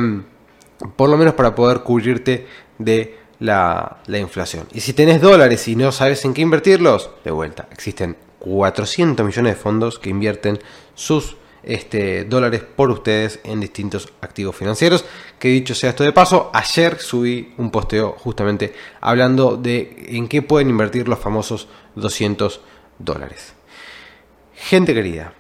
por 0.96 1.09
lo 1.09 1.16
menos 1.16 1.35
para 1.35 1.55
poder 1.55 1.81
cubrirte 1.81 2.48
de 2.79 3.20
la, 3.38 3.98
la 4.07 4.18
inflación. 4.18 4.66
Y 4.72 4.81
si 4.81 4.94
tenés 4.94 5.20
dólares 5.20 5.68
y 5.68 5.77
no 5.77 5.92
sabes 5.92 6.24
en 6.24 6.35
qué 6.35 6.42
invertirlos, 6.42 7.11
de 7.24 7.31
vuelta, 7.31 7.68
existen 7.70 8.16
400 8.44 9.24
millones 9.24 9.54
de 9.54 9.61
fondos 9.61 9.98
que 9.98 10.11
invierten 10.11 10.59
sus 10.94 11.37
este, 11.62 12.24
dólares 12.24 12.62
por 12.62 12.90
ustedes 12.90 13.40
en 13.42 13.61
distintos 13.61 14.12
activos 14.20 14.54
financieros. 14.54 15.04
Que 15.38 15.48
dicho 15.48 15.74
sea 15.74 15.90
esto 15.90 16.04
de 16.04 16.12
paso, 16.12 16.50
ayer 16.52 17.00
subí 17.00 17.54
un 17.57 17.70
posteo 17.70 18.16
justamente 18.18 18.74
hablando 19.00 19.57
de 19.57 20.07
en 20.11 20.28
qué 20.28 20.42
pueden 20.42 20.68
invertir 20.68 21.09
los 21.09 21.18
famosos 21.18 21.68
200 21.94 22.61
dólares. 22.98 23.54
Gente 24.54 24.92
querida, 24.92 25.33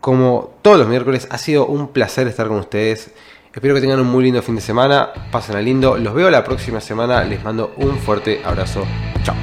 como 0.00 0.54
todos 0.62 0.78
los 0.78 0.88
miércoles, 0.88 1.28
ha 1.30 1.36
sido 1.36 1.66
un 1.66 1.88
placer 1.88 2.26
estar 2.26 2.48
con 2.48 2.58
ustedes. 2.58 3.10
Espero 3.52 3.74
que 3.74 3.82
tengan 3.82 4.00
un 4.00 4.06
muy 4.06 4.24
lindo 4.24 4.40
fin 4.42 4.56
de 4.56 4.62
semana. 4.62 5.10
Pasen 5.30 5.56
a 5.56 5.60
lindo. 5.60 5.98
Los 5.98 6.14
veo 6.14 6.30
la 6.30 6.42
próxima 6.42 6.80
semana. 6.80 7.22
Les 7.24 7.42
mando 7.44 7.74
un 7.76 7.98
fuerte 7.98 8.40
abrazo. 8.44 8.84
Chao. 9.24 9.36